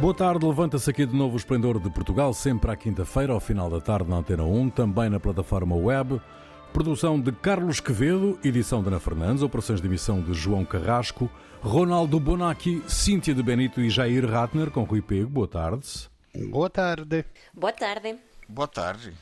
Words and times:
Boa 0.00 0.14
tarde, 0.14 0.46
levanta-se 0.46 0.88
aqui 0.88 1.04
de 1.04 1.14
novo 1.14 1.34
o 1.34 1.36
Esplendor 1.36 1.78
de 1.78 1.90
Portugal, 1.90 2.32
sempre 2.32 2.70
à 2.70 2.76
quinta-feira, 2.76 3.34
ao 3.34 3.38
final 3.38 3.68
da 3.68 3.82
tarde 3.82 4.08
na 4.08 4.16
Antena 4.16 4.44
1, 4.44 4.70
também 4.70 5.10
na 5.10 5.20
plataforma 5.20 5.76
web. 5.76 6.18
Produção 6.72 7.20
de 7.20 7.30
Carlos 7.30 7.80
Quevedo, 7.80 8.38
edição 8.42 8.80
de 8.80 8.88
Ana 8.88 8.98
Fernandes, 8.98 9.42
operações 9.42 9.78
de 9.78 9.86
emissão 9.86 10.22
de 10.22 10.32
João 10.32 10.64
Carrasco, 10.64 11.30
Ronaldo 11.60 12.18
Bonacci, 12.18 12.82
Cíntia 12.88 13.34
de 13.34 13.42
Benito 13.42 13.78
e 13.78 13.90
Jair 13.90 14.24
Ratner, 14.24 14.70
com 14.70 14.84
Rui 14.84 15.02
Pego. 15.02 15.28
Boa 15.28 15.48
tarde. 15.48 16.08
Boa 16.48 16.70
tarde. 16.70 17.26
Boa 17.52 17.72
tarde. 17.72 18.16
Boa 18.48 18.68
tarde. 18.68 19.12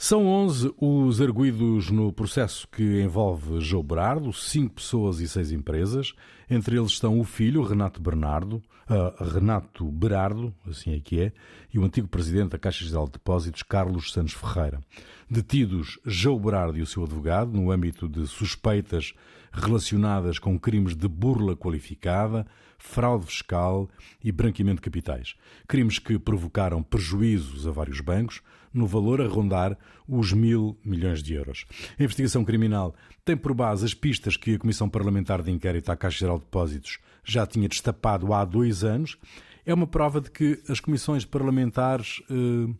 São 0.00 0.28
11 0.28 0.74
os 0.80 1.20
arguídos 1.20 1.90
no 1.90 2.12
processo 2.12 2.68
que 2.68 3.02
envolve 3.02 3.60
João 3.60 3.82
Berardo, 3.82 4.32
cinco 4.32 4.76
pessoas 4.76 5.18
e 5.18 5.28
seis 5.28 5.50
empresas. 5.50 6.14
Entre 6.48 6.78
eles 6.78 6.92
estão 6.92 7.18
o 7.18 7.24
filho, 7.24 7.64
Renato 7.64 8.00
Bernardo, 8.00 8.62
uh, 8.88 9.24
Renato 9.24 9.84
Berardo, 9.90 10.54
assim 10.70 10.94
é 10.94 11.00
que 11.00 11.20
é, 11.20 11.32
e 11.74 11.80
o 11.80 11.84
antigo 11.84 12.06
presidente 12.06 12.50
da 12.50 12.58
Caixa 12.60 12.84
Geral 12.84 13.06
de 13.06 13.14
Depósitos, 13.14 13.64
Carlos 13.64 14.12
Santos 14.12 14.34
Ferreira. 14.34 14.80
Detidos 15.28 15.98
João 16.06 16.38
Berardo 16.38 16.78
e 16.78 16.82
o 16.82 16.86
seu 16.86 17.02
advogado 17.02 17.50
no 17.50 17.72
âmbito 17.72 18.08
de 18.08 18.24
suspeitas 18.28 19.14
relacionadas 19.52 20.38
com 20.38 20.56
crimes 20.60 20.94
de 20.94 21.08
burla 21.08 21.56
qualificada, 21.56 22.46
fraude 22.78 23.26
fiscal 23.26 23.90
e 24.22 24.30
branqueamento 24.30 24.76
de 24.76 24.82
capitais. 24.82 25.34
Crimes 25.66 25.98
que 25.98 26.20
provocaram 26.20 26.84
prejuízos 26.84 27.66
a 27.66 27.72
vários 27.72 28.00
bancos, 28.00 28.40
no 28.72 28.86
valor 28.86 29.20
a 29.20 29.26
rondar 29.26 29.76
os 30.06 30.32
mil 30.32 30.78
milhões 30.84 31.22
de 31.22 31.34
euros. 31.34 31.66
A 31.98 32.02
investigação 32.02 32.44
criminal 32.44 32.94
tem 33.24 33.36
por 33.36 33.54
base 33.54 33.84
as 33.84 33.94
pistas 33.94 34.36
que 34.36 34.54
a 34.54 34.58
Comissão 34.58 34.88
Parlamentar 34.88 35.42
de 35.42 35.50
Inquérito 35.50 35.90
à 35.90 35.96
Caixa 35.96 36.20
Geral 36.20 36.38
de 36.38 36.44
Depósitos 36.44 36.98
já 37.24 37.46
tinha 37.46 37.68
destapado 37.68 38.32
há 38.32 38.44
dois 38.44 38.84
anos. 38.84 39.18
É 39.66 39.74
uma 39.74 39.86
prova 39.86 40.20
de 40.20 40.30
que 40.30 40.62
as 40.68 40.80
comissões 40.80 41.24
parlamentares, 41.24 42.22
eh, 42.30 42.72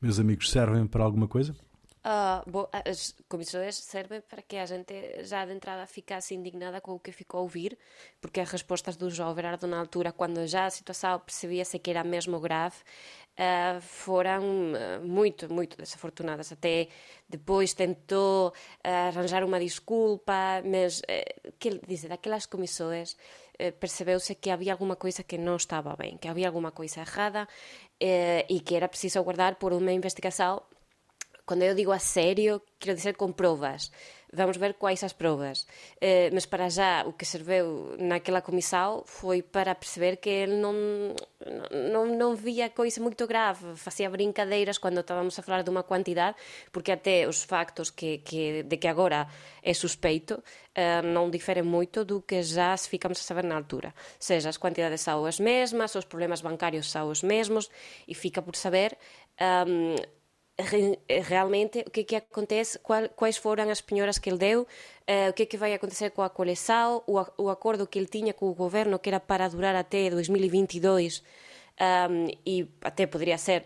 meus 0.00 0.18
amigos, 0.18 0.50
servem 0.50 0.86
para 0.86 1.02
alguma 1.02 1.26
coisa? 1.26 1.54
Uh, 2.08 2.48
bom, 2.50 2.68
as 2.72 3.14
comissões 3.28 3.74
servem 3.76 4.20
para 4.20 4.40
que 4.40 4.56
a 4.56 4.64
gente 4.64 5.24
já 5.24 5.44
de 5.44 5.52
entrada 5.52 5.84
ficasse 5.86 6.34
indignada 6.34 6.80
com 6.80 6.92
o 6.92 6.98
que 6.98 7.12
ficou 7.12 7.40
a 7.40 7.42
ouvir, 7.42 7.76
porque 8.20 8.40
as 8.40 8.50
respostas 8.50 8.96
do 8.96 9.10
João 9.10 9.34
Berardo 9.34 9.66
na 9.66 9.78
altura, 9.78 10.12
quando 10.12 10.46
já 10.46 10.66
a 10.66 10.70
situação 10.70 11.18
percebia-se 11.18 11.78
que 11.78 11.90
era 11.90 12.04
mesmo 12.04 12.40
grave, 12.40 12.76
uh, 13.38 13.80
foram 13.80 14.72
uh, 14.72 15.06
muito, 15.06 15.52
muito 15.52 15.76
desafortunadas. 15.76 16.52
Até 16.52 16.88
depois 17.28 17.72
tentou 17.74 18.52
arranjar 18.82 19.44
uma 19.44 19.60
desculpa, 19.60 20.62
mas, 20.64 21.02
que 21.58 21.78
dizer, 21.86 22.08
daquelas 22.08 22.46
comissões 22.46 23.16
percebeu-se 23.78 24.34
que 24.34 24.48
havia 24.48 24.72
alguma 24.72 24.96
coisa 24.96 25.22
que 25.22 25.36
não 25.36 25.56
estava 25.56 25.94
bem, 25.94 26.16
que 26.16 26.26
havia 26.26 26.46
alguma 26.46 26.70
coisa 26.70 27.00
errada 27.00 27.46
e 28.00 28.60
que 28.60 28.74
era 28.74 28.88
preciso 28.88 29.18
aguardar 29.18 29.56
por 29.56 29.74
uma 29.74 29.92
investigação 29.92 30.62
quando 31.48 31.62
eu 31.62 31.74
digo 31.74 31.90
a 31.90 31.98
sério, 31.98 32.60
quero 32.78 32.94
dizer 32.94 33.16
com 33.16 33.32
provas. 33.32 33.90
Vamos 34.32 34.56
ver 34.58 34.74
quais 34.74 35.02
as 35.02 35.12
provas. 35.12 35.66
Eh, 36.00 36.30
mas 36.32 36.44
para 36.44 36.68
já, 36.68 37.04
o 37.06 37.12
que 37.12 37.24
serviu 37.24 37.96
naquela 37.98 38.42
comissão 38.42 39.02
foi 39.06 39.42
para 39.42 39.74
perceber 39.74 40.16
que 40.16 40.28
ele 40.28 40.56
não, 40.56 40.74
não, 41.92 42.06
não 42.06 42.36
via 42.36 42.68
coisa 42.68 43.00
muito 43.00 43.26
grave. 43.26 43.74
Fazia 43.76 44.10
brincadeiras 44.10 44.76
quando 44.76 45.00
estávamos 45.00 45.38
a 45.38 45.42
falar 45.42 45.62
de 45.62 45.70
uma 45.70 45.82
quantidade, 45.82 46.36
porque 46.70 46.92
até 46.92 47.26
os 47.26 47.42
factos 47.42 47.90
que, 47.90 48.18
que, 48.18 48.62
de 48.64 48.76
que 48.76 48.86
agora 48.86 49.26
é 49.62 49.72
suspeito 49.72 50.42
eh, 50.74 51.00
não 51.02 51.30
diferem 51.30 51.62
muito 51.62 52.04
do 52.04 52.20
que 52.20 52.42
já 52.42 52.76
ficamos 52.76 53.18
a 53.20 53.22
saber 53.22 53.44
na 53.44 53.56
altura. 53.56 53.88
Ou 53.96 54.16
seja, 54.20 54.50
as 54.50 54.58
quantidades 54.58 55.00
são 55.00 55.24
as 55.24 55.40
mesmas, 55.40 55.94
os 55.94 56.04
problemas 56.04 56.42
bancários 56.42 56.90
são 56.90 57.08
os 57.08 57.22
mesmos, 57.22 57.70
e 58.06 58.14
fica 58.14 58.42
por 58.42 58.54
saber. 58.56 58.96
Um, 59.40 60.17
realmente 61.22 61.80
o 61.86 61.90
que, 61.90 62.00
é 62.00 62.04
que 62.04 62.16
acontece, 62.16 62.78
qual, 62.80 63.08
quais 63.10 63.36
foram 63.36 63.70
as 63.70 63.80
penhoras 63.80 64.18
que 64.18 64.28
ele 64.28 64.38
deu, 64.38 64.62
uh, 64.62 65.30
o 65.30 65.32
que 65.32 65.44
é 65.44 65.46
que 65.46 65.56
vai 65.56 65.72
acontecer 65.72 66.10
com 66.10 66.22
a 66.22 66.28
coleção, 66.28 67.02
o, 67.06 67.24
o 67.36 67.48
acordo 67.48 67.86
que 67.86 67.98
ele 67.98 68.08
tinha 68.08 68.34
com 68.34 68.48
o 68.48 68.54
governo, 68.54 68.98
que 68.98 69.08
era 69.08 69.20
para 69.20 69.48
durar 69.48 69.74
até 69.76 70.10
2022 70.10 71.22
um, 72.10 72.26
e 72.44 72.68
até 72.82 73.06
poderia 73.06 73.38
ser 73.38 73.64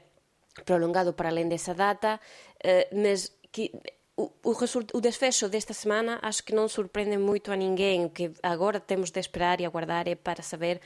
prolongado 0.66 1.14
para 1.14 1.30
além 1.30 1.48
dessa 1.48 1.72
data, 1.72 2.20
uh, 2.62 3.00
mas 3.02 3.34
que 3.50 3.72
o, 4.16 4.30
o, 4.44 4.54
o 4.94 5.00
desfecho 5.00 5.48
desta 5.48 5.72
semana 5.72 6.18
acho 6.20 6.44
que 6.44 6.54
não 6.54 6.68
surpreende 6.68 7.16
muito 7.16 7.50
a 7.50 7.56
ninguém. 7.56 8.04
O 8.04 8.10
que 8.10 8.30
agora 8.42 8.78
temos 8.78 9.10
de 9.10 9.18
esperar 9.18 9.60
e 9.60 9.64
aguardar 9.64 10.06
é 10.06 10.14
para 10.14 10.42
saber 10.42 10.80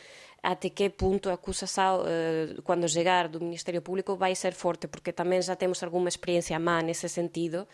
até 0.46 0.70
que 0.70 0.90
punto 0.90 1.26
a 1.28 1.34
acusa 1.34 1.66
xa, 1.66 1.98
eh, 2.06 2.54
cando 2.62 2.86
chegar 2.86 3.26
do 3.26 3.42
Ministerio 3.42 3.82
Público 3.82 4.14
vai 4.14 4.30
ser 4.38 4.54
forte, 4.54 4.86
porque 4.86 5.10
tamén 5.10 5.42
xa 5.42 5.58
temos 5.58 5.82
algunha 5.82 6.06
experiencia 6.06 6.62
má 6.62 6.78
nese 6.86 7.10
sentido 7.10 7.66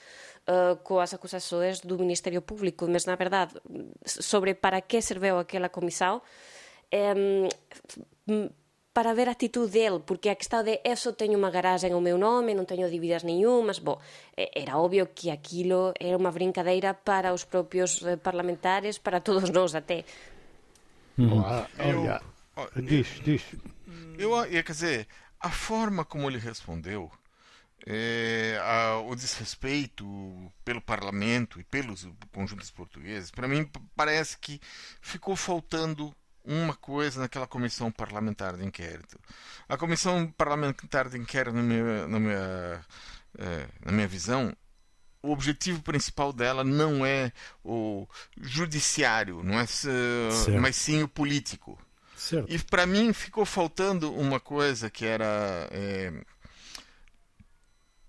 eh, 0.49 0.81
coas 0.81 1.13
acusações 1.13 1.85
do 1.85 2.01
Ministerio 2.01 2.41
Público, 2.41 2.89
mas 2.89 3.05
na 3.05 3.21
verdade 3.21 3.61
sobre 4.09 4.57
para 4.57 4.81
que 4.81 5.05
serveu 5.05 5.37
aquela 5.37 5.69
comissão 5.69 6.25
eh, 6.89 7.53
para 8.97 9.13
ver 9.13 9.29
a 9.29 9.37
actitud 9.37 9.69
dele, 9.69 10.01
porque 10.01 10.33
a 10.33 10.37
questão 10.41 10.65
de 10.65 10.81
eu 10.81 10.97
só 10.97 11.13
teño 11.13 11.37
unha 11.37 11.53
garaxe 11.53 11.93
ao 11.93 12.01
meu 12.01 12.17
nome, 12.17 12.57
non 12.57 12.65
teño 12.65 12.89
dívidas 12.89 13.21
nenhumas, 13.21 13.85
bo, 13.85 14.01
era 14.33 14.81
obvio 14.81 15.13
que 15.13 15.29
aquilo 15.29 15.93
era 16.01 16.17
unha 16.17 16.33
brincadeira 16.33 16.97
para 16.97 17.37
os 17.37 17.45
propios 17.45 18.01
eh, 18.01 18.17
parlamentares, 18.17 18.97
para 18.97 19.21
todos 19.21 19.53
nós 19.53 19.77
até. 19.77 20.09
Mm. 21.21 21.37
Oh, 21.37 21.65
eu, 21.77 22.32
diz, 22.77 23.21
diz. 23.25 23.43
Eu, 24.19 24.33
quer 24.49 24.73
dizer, 24.73 25.09
a 25.41 25.51
forma 25.51 26.05
como 26.05 26.29
ele 26.29 26.39
respondeu, 26.39 27.11
é, 27.87 28.59
a, 28.63 28.99
o 28.99 29.15
desrespeito 29.15 30.05
pelo 30.65 30.81
parlamento 30.81 31.61
e 31.61 31.65
pelos 31.65 32.09
conjuntos 32.33 32.71
portugueses, 32.71 33.31
para 33.31 33.49
mim 33.49 33.69
parece 33.97 34.39
que 34.39 34.61
ficou 35.01 35.35
faltando 35.35 36.15
uma 36.45 36.75
coisa 36.75 37.21
naquela 37.21 37.47
comissão 37.47 37.91
parlamentar 37.91 38.57
de 38.57 38.65
inquérito. 38.65 39.19
A 39.69 39.77
comissão 39.77 40.33
parlamentar 40.37 41.09
de 41.09 41.19
inquérito, 41.19 41.55
na 41.55 41.63
minha, 41.63 42.09
na 42.09 42.21
minha, 42.21 42.85
é, 43.39 43.69
na 43.85 43.93
minha 43.93 44.09
visão, 44.09 44.55
o 45.23 45.31
objetivo 45.31 45.81
principal 45.83 46.33
dela 46.33 46.65
não 46.65 47.07
é 47.07 47.33
o 47.65 48.09
judiciário, 48.41 49.43
não 49.43 49.59
é, 49.59 49.67
mas 50.61 50.77
sim 50.77 51.03
o 51.03 51.09
político. 51.09 51.79
Certo. 52.23 52.53
E 52.53 52.57
para 52.57 52.87
mim 52.87 53.13
ficou 53.13 53.45
faltando 53.45 54.15
uma 54.15 54.39
coisa 54.39 54.89
que 54.89 55.05
era 55.05 55.69
é, 55.73 56.13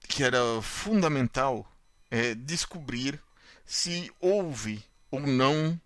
que 0.07 0.23
era 0.23 0.39
fundamental 0.61 1.67
é, 2.11 2.35
descobrir 2.35 3.19
se 3.65 4.11
houve 4.19 4.83
ou 5.09 5.19
não 5.21 5.81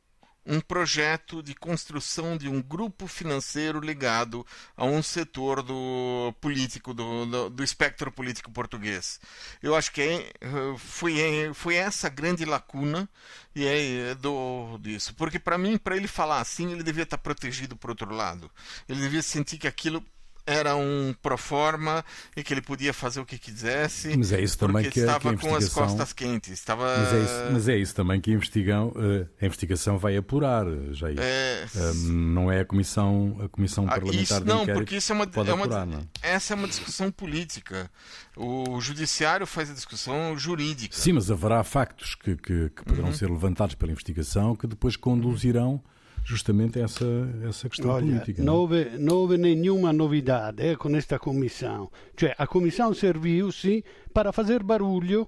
um 0.47 0.62
projeto 0.62 1.44
de 1.44 1.53
construção 1.53 2.38
de 2.38 2.47
um 2.47 2.62
grupo 2.62 3.06
financeiro 3.06 3.80
ligado 3.80 4.46
a 4.75 4.85
um 4.85 5.03
setor 5.03 5.62
do 5.62 6.34
político 6.40 6.94
do, 6.94 7.25
do, 7.25 7.50
do 7.50 7.63
espectro 7.63 8.12
político 8.12 8.50
português. 8.50 9.19
Eu 9.62 9.75
acho 9.75 9.91
que 9.91 10.02
é, 10.02 10.31
foi, 10.78 11.19
é, 11.19 11.53
foi 11.53 11.75
essa 11.75 12.08
grande 12.08 12.46
lacuna 12.46 13.09
e 13.53 13.66
é 13.66 14.16
do 14.16 14.78
disso, 14.80 15.13
porque 15.16 15.38
para 15.38 15.58
mim, 15.58 15.78
para 15.78 15.97
ele 15.97 16.08
falar 16.08 16.40
assim, 16.40 16.72
ele 16.72 16.84
devia 16.84 17.03
estar 17.03 17.18
protegido 17.18 17.75
por 17.75 17.90
outro 17.90 18.14
lado. 18.14 18.50
Ele 18.88 19.02
devia 19.02 19.22
sentir 19.22 19.58
que 19.58 19.68
aquilo 19.68 20.03
era 20.47 20.78
um 20.78 21.13
proforma 21.22 22.03
e 22.35 22.41
que 22.41 22.53
ele 22.53 22.62
podia 22.62 22.94
fazer 22.94 23.19
o 23.19 23.25
que 23.25 23.38
quisesse. 23.38 24.16
Mas 24.18 24.31
é 24.31 24.41
isso 24.41 24.58
também 24.58 24.90
que, 24.90 25.00
estava 25.00 25.19
que 25.19 25.28
a 25.28 25.31
investigação... 25.34 25.59
com 25.59 25.84
as 25.84 25.90
costas 25.90 26.13
quentes. 26.13 26.53
Estava... 26.53 26.97
Mas, 26.97 27.13
é 27.13 27.19
isso, 27.19 27.52
mas 27.52 27.68
é 27.68 27.78
isso 27.78 27.96
também 27.96 28.22
que 28.22 28.31
a, 28.31 28.34
investigam, 28.34 28.94
eh, 28.96 29.28
a 29.41 29.46
investigação 29.46 29.97
vai 29.97 30.16
apurar, 30.16 30.66
já 30.91 31.09
é... 31.11 31.66
não 32.05 32.49
é 32.49 32.61
a 32.61 32.66
comissão, 32.66 33.38
a 33.44 33.49
comissão 33.49 33.85
ah, 33.85 33.96
parlamentar 33.96 34.22
isso, 34.22 34.40
de 34.40 34.47
não, 34.47 34.66
porque 34.66 34.96
isso 34.96 35.11
é 35.11 35.16
uma, 35.16 35.28
pode 35.28 35.49
é 35.49 35.53
uma 35.53 35.66
apurar, 35.66 35.85
não? 35.85 36.08
essa 36.22 36.53
é 36.53 36.55
uma 36.55 36.67
discussão 36.67 37.11
política. 37.11 37.91
O 38.35 38.79
judiciário 38.79 39.46
faz 39.46 39.70
a 39.70 39.73
discussão 39.73 40.38
jurídica. 40.38 40.96
Sim, 40.96 41.14
mas 41.14 41.29
haverá 41.29 41.61
factos 41.64 42.16
que, 42.16 42.38
que, 42.38 42.70
que 42.70 42.84
poderão 42.85 43.09
uhum. 43.09 43.14
ser 43.14 43.29
levantados 43.29 43.76
pela 43.76 43.91
investigação 43.91 44.55
que 44.55 44.67
depois 44.67 44.96
conduzirão 44.96 45.84
justamente 46.28 46.78
essa, 46.78 47.06
essa 47.47 47.70
questão 47.70 47.90
Olha, 47.90 48.06
política. 48.06 48.44
Não 48.44 48.56
houve, 48.56 48.97
não 49.00 49.16
houve 49.16 49.38
nenhuma 49.38 49.94
novidade 49.94 50.62
eh, 50.62 50.76
com 50.76 50.94
esta 50.94 51.18
comissão. 51.18 51.90
Cioè, 52.18 52.35
a 52.38 52.46
comissão 52.46 52.94
serviu, 52.94 53.50
sim, 53.50 53.82
para 54.14 54.34
fazer 54.34 54.62
barulho 54.62 55.26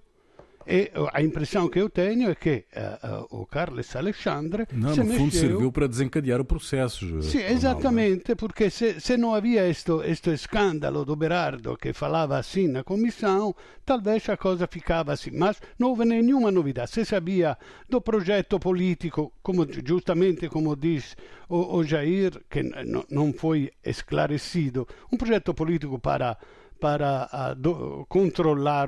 E 0.67 0.91
a 1.13 1.21
impressão 1.21 1.67
que 1.67 1.79
eu 1.79 1.89
tenho 1.89 2.29
é 2.29 2.35
que 2.35 2.65
uh, 2.75 3.23
uh, 3.23 3.41
o 3.41 3.45
Carlos 3.45 3.95
Alexandre. 3.95 4.67
Não, 4.71 4.94
se 4.94 5.00
no 5.00 5.11
fundo 5.13 5.25
mexeu... 5.25 5.50
serviu 5.50 5.71
para 5.71 5.88
desencadear 5.88 6.39
o 6.39 6.45
processo. 6.45 7.21
Sim, 7.23 7.39
exatamente, 7.39 8.35
porque 8.35 8.69
se, 8.69 9.00
se 9.00 9.17
não 9.17 9.33
havia 9.33 9.67
este 9.67 10.29
escândalo 10.31 11.03
do 11.06 11.15
Berardo 11.15 11.77
que 11.77 11.94
falava 11.94 12.38
assim 12.38 12.67
na 12.67 12.83
comissão, 12.83 13.56
talvez 13.85 14.27
a 14.29 14.38
coisa 14.38 14.67
ficava 14.67 15.13
assim. 15.13 15.31
Mas 15.31 15.61
não 15.77 15.89
houve 15.89 16.06
nenhuma 16.06 16.51
novidade. 16.51 16.91
Se 16.91 17.03
sabia 17.03 17.57
do 17.89 18.00
projeto 18.01 18.59
político, 18.59 19.33
como, 19.41 19.67
justamente 19.85 20.47
como 20.50 20.75
diz 20.75 21.15
o, 21.47 21.77
o 21.77 21.83
Jair, 21.83 22.39
que 22.50 22.63
não 23.09 23.33
foi 23.33 23.71
esclarecido, 23.83 24.88
um 25.12 25.17
projeto 25.17 25.53
político 25.53 25.97
para 25.97 26.38
para 26.79 27.55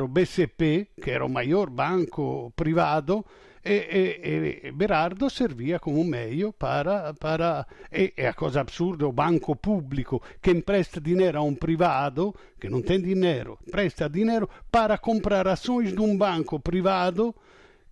o 0.02 0.08
BCP, 0.08 0.88
que 1.02 1.12
era 1.12 1.26
o 1.26 1.30
maior 1.30 1.70
banco 1.70 2.52
privado, 2.56 3.26
e, 3.64 3.74
e, 3.74 4.68
e, 4.68 4.72
Berardo 4.72 5.30
servia 5.30 5.80
como 5.80 6.04
meio 6.04 6.52
para, 6.52 7.14
e, 7.92 8.12
é 8.18 8.28
a 8.28 8.34
coisa 8.34 8.62
absurda, 8.62 9.08
o 9.08 9.12
banco 9.12 9.56
público 9.56 10.22
que 10.42 10.50
empresta 10.50 11.00
dinheiro 11.00 11.38
a 11.38 11.42
um 11.44 11.54
privado, 11.54 12.34
que 12.60 12.70
não 12.70 12.82
tem 12.82 13.00
dinheiro, 13.00 13.60
presta 13.70 14.10
dinheiro 14.10 14.50
para 14.72 14.98
comprar 14.98 15.48
ações 15.48 15.94
de 15.94 16.02
um 16.02 16.18
banco 16.18 16.60
privado 16.60 17.36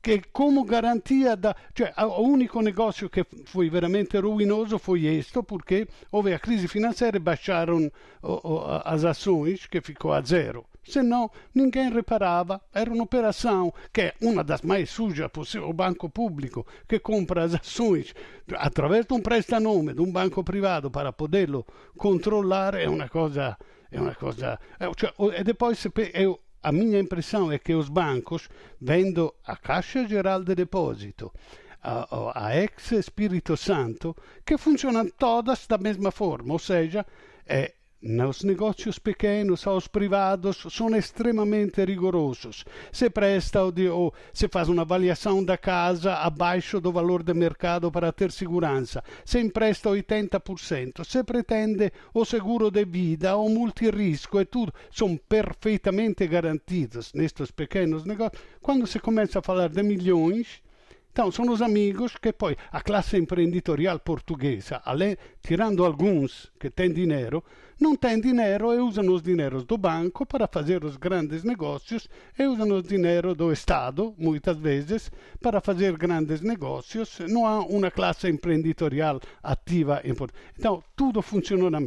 che 0.01 0.23
come 0.31 0.63
garantia 0.63 1.35
da... 1.35 1.55
cioè 1.73 1.93
l'unico 1.97 2.61
negozio 2.61 3.09
che 3.09 3.25
fu 3.43 3.67
veramente 3.69 4.19
ruinoso 4.19 4.77
fu 4.77 4.93
questo 4.93 5.43
perché 5.43 5.87
houve 6.11 6.33
a 6.33 6.39
crisi 6.39 6.67
finanziaria 6.67 7.19
baixaram 7.19 7.89
as 8.83 9.03
ações 9.03 9.67
que 9.67 9.81
ficou 9.81 10.13
a 10.13 10.23
zero 10.23 10.69
senão 10.89 11.29
ninguém 11.53 11.89
reparava. 11.89 12.61
Era 12.73 12.91
uma 12.91 13.03
operação 13.03 13.73
que 13.93 14.01
é 14.01 14.13
uma 14.21 14.43
das 14.43 14.61
mais 14.61 14.89
sujas 14.89 15.31
possível. 15.31 15.69
O 15.69 15.73
banco 15.73 16.09
público 16.09 16.65
que 16.87 16.99
compra 16.99 17.43
as 17.43 17.53
ações 17.53 18.13
através 18.57 19.05
de 19.05 19.13
um 19.13 19.21
prestanome 19.21 19.93
de 19.93 20.01
um 20.01 20.11
banco 20.11 20.43
privado 20.43 20.89
para 20.89 21.13
poderlo 21.13 21.65
controlar 21.97 22.75
é 22.75 22.89
uma 22.89 23.07
coisa. 23.07 23.57
É 23.91 23.99
uma 23.99 24.13
coisa. 24.13 24.59
Cioè, 24.97 25.13
e 25.39 25.43
depois 25.43 25.83
eu, 26.13 26.39
a 26.61 26.71
minha 26.71 26.99
impressão 26.99 27.51
é 27.51 27.57
que 27.57 27.73
os 27.73 27.89
bancos, 27.89 28.49
vendo 28.79 29.33
a 29.45 29.55
Caixa 29.55 30.07
Geral 30.07 30.43
de 30.43 30.55
Depósito, 30.55 31.31
a, 31.81 32.47
a 32.47 32.57
ex 32.57 32.91
Espírito 32.91 33.55
Santo, 33.55 34.15
que 34.45 34.57
funcionam 34.57 35.09
todas 35.17 35.65
da 35.67 35.77
mesma 35.77 36.11
forma, 36.11 36.53
ou 36.53 36.59
seja, 36.59 37.05
é 37.45 37.73
Nos 38.01 38.43
negócios 38.43 38.97
pequenos, 38.97 39.67
aos 39.67 39.85
privados, 39.85 40.65
são 40.69 40.95
extremamente 40.95 41.83
rigorosos. 41.83 42.63
Se 42.93 43.09
presta 43.09 43.61
ou, 43.61 44.13
se 44.31 44.47
faz 44.47 44.69
uma 44.69 44.83
avaliação 44.83 45.43
da 45.43 45.57
casa 45.57 46.13
abaixo 46.13 46.79
do 46.79 46.93
valor 46.93 47.23
de 47.23 47.33
mercado 47.33 47.91
para 47.91 48.13
ter 48.13 48.31
segurança. 48.31 49.03
Se 49.25 49.41
empresta 49.41 49.89
80%. 49.89 51.03
Se 51.03 51.25
pretende 51.25 51.91
o 52.13 52.23
seguro 52.23 52.71
de 52.71 52.85
vida 52.85 53.35
ou 53.35 53.49
multirisco 53.49 54.39
e 54.39 54.45
tudo, 54.45 54.73
são 54.89 55.17
perfeitamente 55.17 56.25
garantidos 56.25 57.11
nestes 57.13 57.51
pequenos 57.51 58.05
negócios. 58.05 58.41
Quando 58.61 58.87
se 58.87 59.01
começa 59.01 59.39
a 59.39 59.41
falar 59.41 59.67
de 59.67 59.83
milhões, 59.83 60.61
então, 61.11 61.31
são 61.31 61.49
os 61.51 61.61
amigos 61.61 62.15
que 62.15 62.31
poi 62.31 62.55
a 62.71 62.81
classe 62.81 63.17
imprenditorial 63.17 63.99
portuguesa, 63.99 64.81
além, 64.85 65.17
tirando 65.41 65.83
alguns 65.83 66.49
que 66.57 66.69
têm 66.69 66.93
dinheiro, 66.93 67.43
não 67.79 67.95
têm 67.95 68.19
dinheiro 68.19 68.73
e 68.73 68.77
usam 68.77 69.07
os 69.13 69.21
dinheiros 69.21 69.63
do 69.63 69.77
banco 69.77 70.25
para 70.25 70.47
fazer 70.47 70.83
os 70.83 70.97
grandes 70.97 71.43
negócios 71.43 72.09
e 72.37 72.45
usam 72.45 72.69
os 72.75 72.83
dinheiro 72.83 73.33
do 73.33 73.53
Estado, 73.53 74.13
muitas 74.17 74.57
vezes, 74.57 75.09
para 75.41 75.61
fazer 75.61 75.97
grandes 75.97 76.41
negócios. 76.41 77.19
Não 77.29 77.45
há 77.45 77.59
uma 77.59 77.89
classe 77.89 78.27
imprenditorial 78.27 79.21
ativa. 79.41 80.01
Então, 80.57 80.83
tudo 80.95 81.21
funciona 81.21 81.69
na 81.69 81.79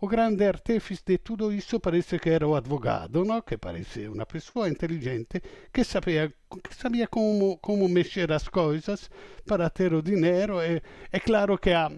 O 0.00 0.06
grande 0.06 0.44
artífice 0.44 1.02
de 1.04 1.18
tudo 1.18 1.52
isso 1.52 1.80
parece 1.80 2.18
que 2.18 2.30
era 2.30 2.46
o 2.46 2.54
advogado, 2.54 3.24
no? 3.24 3.42
que 3.42 3.58
parece 3.58 4.06
uma 4.06 4.24
pessoa 4.24 4.68
inteligente 4.68 5.42
que 5.72 5.82
sabia, 5.82 6.32
que 6.62 6.74
sabia 6.74 7.08
como, 7.08 7.58
como 7.58 7.88
mexer 7.88 8.30
as 8.30 8.46
coisas 8.46 9.10
para 9.44 9.68
ter 9.68 9.92
o 9.92 10.00
dinheiro. 10.00 10.62
E, 10.62 10.80
é 11.10 11.18
claro 11.18 11.58
que 11.58 11.70
há, 11.70 11.90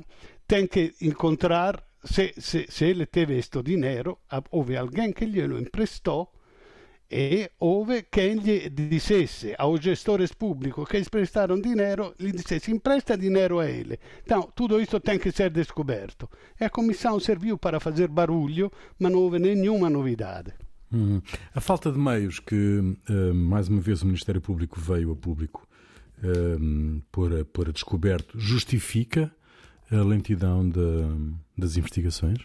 tem 0.49 0.67
que 0.67 0.95
encontrar 1.03 1.85
se, 2.05 2.35
se, 2.39 2.67
se 2.69 2.85
ele 2.85 3.07
teve 3.07 3.35
questo 3.35 3.63
dinero, 3.63 4.19
houve 4.51 4.77
alguém 4.77 5.13
que 5.13 5.27
glielo 5.27 5.59
imprestou 5.59 6.33
e 7.11 7.51
houve 7.61 8.05
quem 8.11 8.37
gli 8.37 8.71
dissesse 8.71 9.55
aos 9.59 9.81
gestores 9.81 10.33
públicos 10.33 10.89
que 10.89 10.97
eles 10.97 11.11
prestaram 11.11 11.61
dinheiro, 11.61 12.15
lhe 12.19 12.33
dissesse 12.33 12.73
empresta 12.73 13.19
dinheiro 13.19 13.59
a 13.59 13.69
ele. 13.69 13.99
Então, 14.25 14.51
tudo 14.55 14.81
isso 14.81 14.99
tem 14.99 15.19
que 15.19 15.31
ser 15.31 15.51
descoberto. 15.51 16.29
E 16.59 16.65
a 16.65 16.71
comissão 16.71 17.21
serviu 17.21 17.59
para 17.59 17.79
fazer 17.79 18.09
barulho, 18.09 18.73
mas 18.99 19.13
não 19.13 19.19
houve 19.19 19.39
nenhuma 19.39 19.91
novidade. 19.91 20.55
Hum. 20.91 21.21
A 21.55 21.61
falta 21.61 21.93
de 21.93 21.99
meios 21.99 22.39
que, 22.39 22.55
uh, 23.11 23.35
mais 23.35 23.69
uma 23.69 23.81
vez, 23.81 24.03
o 24.03 24.07
Ministério 24.07 24.41
Público 24.41 24.81
veio 24.81 25.13
a 25.13 25.17
público 25.17 25.69
uh, 26.19 27.03
por, 27.13 27.45
por 27.47 27.71
descoberto, 27.71 28.39
justifica 28.41 29.31
a 29.93 30.05
lentidão 30.05 30.69
de, 30.69 31.35
das 31.57 31.77
investigações? 31.77 32.41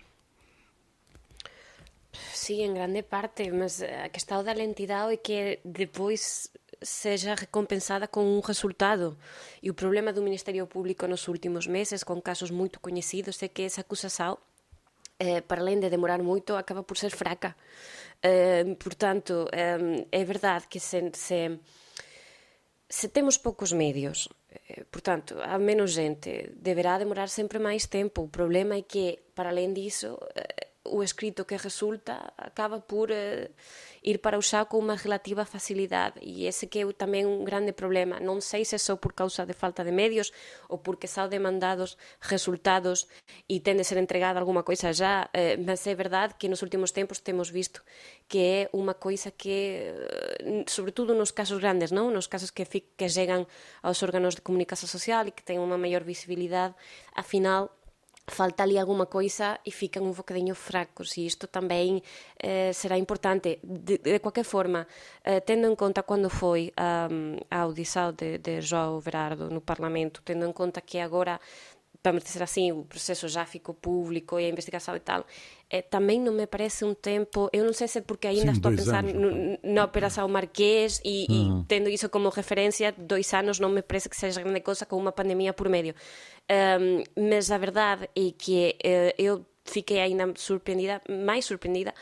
Sí, 2.34 2.62
en 2.64 2.74
grande 2.74 3.04
parte, 3.04 3.52
mas 3.52 3.82
a 3.82 4.10
questão 4.10 4.44
da 4.44 4.54
lentidão 4.54 5.10
é 5.10 5.18
que 5.18 5.60
depois 5.64 6.50
seja 6.82 7.36
recompensada 7.36 8.08
com 8.08 8.24
um 8.24 8.40
resultado. 8.40 9.18
E 9.62 9.70
o 9.70 9.74
problema 9.74 10.14
do 10.14 10.22
Ministério 10.22 10.68
Público 10.68 11.08
nos 11.08 11.28
últimos 11.28 11.68
meses, 11.68 12.04
com 12.04 12.22
casos 12.22 12.52
muito 12.52 12.80
conhecidos, 12.80 13.42
é 13.44 13.48
que 13.48 13.64
essa 13.64 13.82
acusação, 13.82 14.38
eh, 15.20 15.42
para 15.42 15.62
além 15.62 15.80
de 15.80 15.90
demorar 15.90 16.22
muito, 16.24 16.56
acaba 16.56 16.84
por 16.84 16.98
ser 16.98 17.12
fraca. 17.12 17.56
Eh, 18.22 18.76
portanto, 18.80 19.48
eh, 19.52 20.06
é 20.12 20.24
verdade 20.24 20.68
que 20.68 20.80
se, 20.80 21.12
se, 21.14 21.60
se 22.88 23.10
temos 23.10 23.38
poucos 23.38 23.72
medios 23.74 24.30
Eh, 24.47 24.47
portanto, 24.92 25.36
há 25.42 25.58
menos 25.58 25.92
gente, 25.92 26.52
deberá 26.56 26.98
demorar 26.98 27.28
sempre 27.28 27.60
máis 27.60 27.86
tempo. 27.86 28.24
O 28.24 28.30
problema 28.30 28.76
é 28.76 28.82
que, 28.82 29.20
para 29.36 29.50
além 29.50 29.74
disso, 29.74 30.18
eh, 30.36 30.68
o 30.90 31.04
escrito 31.04 31.46
que 31.46 31.58
resulta 31.58 32.34
acaba 32.38 32.80
por 32.80 33.12
uh, 33.12 33.48
ir 34.02 34.22
para 34.22 34.40
o 34.40 34.44
xa 34.44 34.66
con 34.72 34.88
unha 34.88 34.96
relativa 34.96 35.44
facilidade. 35.44 36.24
E 36.24 36.48
ese 36.48 36.72
que 36.72 36.82
é 36.82 36.86
tamén 36.96 37.28
un 37.28 37.44
grande 37.44 37.76
problema. 37.76 38.24
Non 38.24 38.40
sei 38.40 38.64
se 38.64 38.80
só 38.80 38.96
por 38.96 39.12
causa 39.12 39.44
de 39.44 39.52
falta 39.52 39.84
de 39.84 39.92
medios 39.92 40.32
ou 40.72 40.80
porque 40.80 41.12
xa 41.12 41.28
demandados 41.28 42.00
resultados 42.24 43.12
e 43.52 43.60
ten 43.60 43.76
de 43.76 43.84
ser 43.84 44.00
entregada 44.00 44.40
alguma 44.40 44.64
coisa 44.64 44.96
já 44.96 45.28
eh, 45.34 45.60
mas 45.60 45.84
é 45.88 45.96
verdade 45.96 46.36
que 46.40 46.48
nos 46.48 46.64
últimos 46.64 46.96
tempos 46.96 47.20
temos 47.20 47.52
visto 47.52 47.84
que 48.28 48.40
é 48.40 48.60
unha 48.72 48.96
coisa 48.96 49.32
que 49.32 49.92
eh, 49.92 50.64
sobre 50.68 50.92
todo 50.92 51.12
nos 51.12 51.36
casos 51.36 51.60
grandes 51.60 51.92
non 51.92 52.12
nos 52.16 52.32
casos 52.32 52.52
que, 52.56 52.64
que 52.66 53.08
llegan 53.12 53.48
aos 53.84 54.00
órganos 54.04 54.40
de 54.40 54.46
comunicación 54.46 54.88
social 54.88 55.28
e 55.28 55.36
que 55.36 55.44
ten 55.44 55.60
unha 55.60 55.80
maior 55.80 56.08
visibilidade 56.08 56.76
afinal 57.12 57.77
falta 58.28 58.64
ali 58.64 58.78
alguma 58.78 59.06
coisa 59.06 59.60
e 59.64 59.72
fican 59.72 60.04
un 60.04 60.14
bocadinho 60.14 60.54
fracos 60.54 61.16
e 61.18 61.24
isto 61.24 61.48
tamén 61.48 62.04
eh, 62.36 62.76
será 62.76 63.00
importante. 63.00 63.60
De, 63.64 64.04
de 64.04 64.20
qualquer 64.20 64.44
forma 64.44 64.84
eh, 65.24 65.40
tendo 65.40 65.68
en 65.72 65.80
conta 65.80 66.04
quando 66.04 66.28
foi 66.28 66.76
um, 66.76 67.40
a 67.48 67.64
audição 67.64 68.12
de, 68.12 68.38
de 68.38 68.60
João 68.60 69.00
Verardo 69.00 69.48
no 69.50 69.64
Parlamento 69.64 70.20
tendo 70.28 70.44
en 70.44 70.52
conta 70.52 70.84
que 70.84 71.00
agora 71.00 71.40
vamos 72.04 72.24
dizer 72.24 72.42
assim, 72.44 72.72
o 72.72 72.84
processo 72.84 73.28
já 73.28 73.46
ficou 73.46 73.76
público 73.76 74.40
e 74.40 74.46
a 74.46 74.50
investigação 74.50 74.96
e 74.96 75.00
tal, 75.00 75.26
é, 75.70 75.82
também 75.82 76.20
não 76.20 76.34
me 76.34 76.48
parece 76.48 76.86
um 76.86 76.94
tempo. 76.94 77.50
Eu 77.52 77.66
não 77.66 77.74
sei 77.74 77.88
se 77.88 78.00
é 78.00 78.02
porque 78.02 78.28
ainda 78.28 78.52
Sim, 78.54 78.58
estou 78.58 78.72
a 78.72 78.76
pensar 78.76 79.04
no, 79.04 79.60
na 79.64 79.84
Operação 79.84 80.28
Marquês 80.28 81.02
e, 81.04 81.28
uhum. 81.30 81.62
e, 81.62 81.66
tendo 81.66 81.90
isso 81.90 82.10
como 82.10 82.30
referência, 82.30 82.94
dois 82.98 83.34
anos 83.34 83.60
não 83.60 83.70
me 83.70 83.82
parece 83.82 84.08
que 84.10 84.16
seja 84.16 84.42
grande 84.42 84.62
coisa 84.62 84.86
com 84.86 84.98
uma 84.98 85.12
pandemia 85.12 85.54
por 85.54 85.68
meio. 85.68 85.94
Um, 86.50 87.04
mas 87.30 87.52
a 87.52 87.58
verdade 87.58 88.10
é 88.16 88.32
que 88.38 88.76
uh, 88.84 89.14
eu 89.18 89.46
fiquei 89.66 90.00
ainda 90.00 90.34
surpreendida, 90.38 91.02
mais 91.10 91.44
surpreendida, 91.46 91.94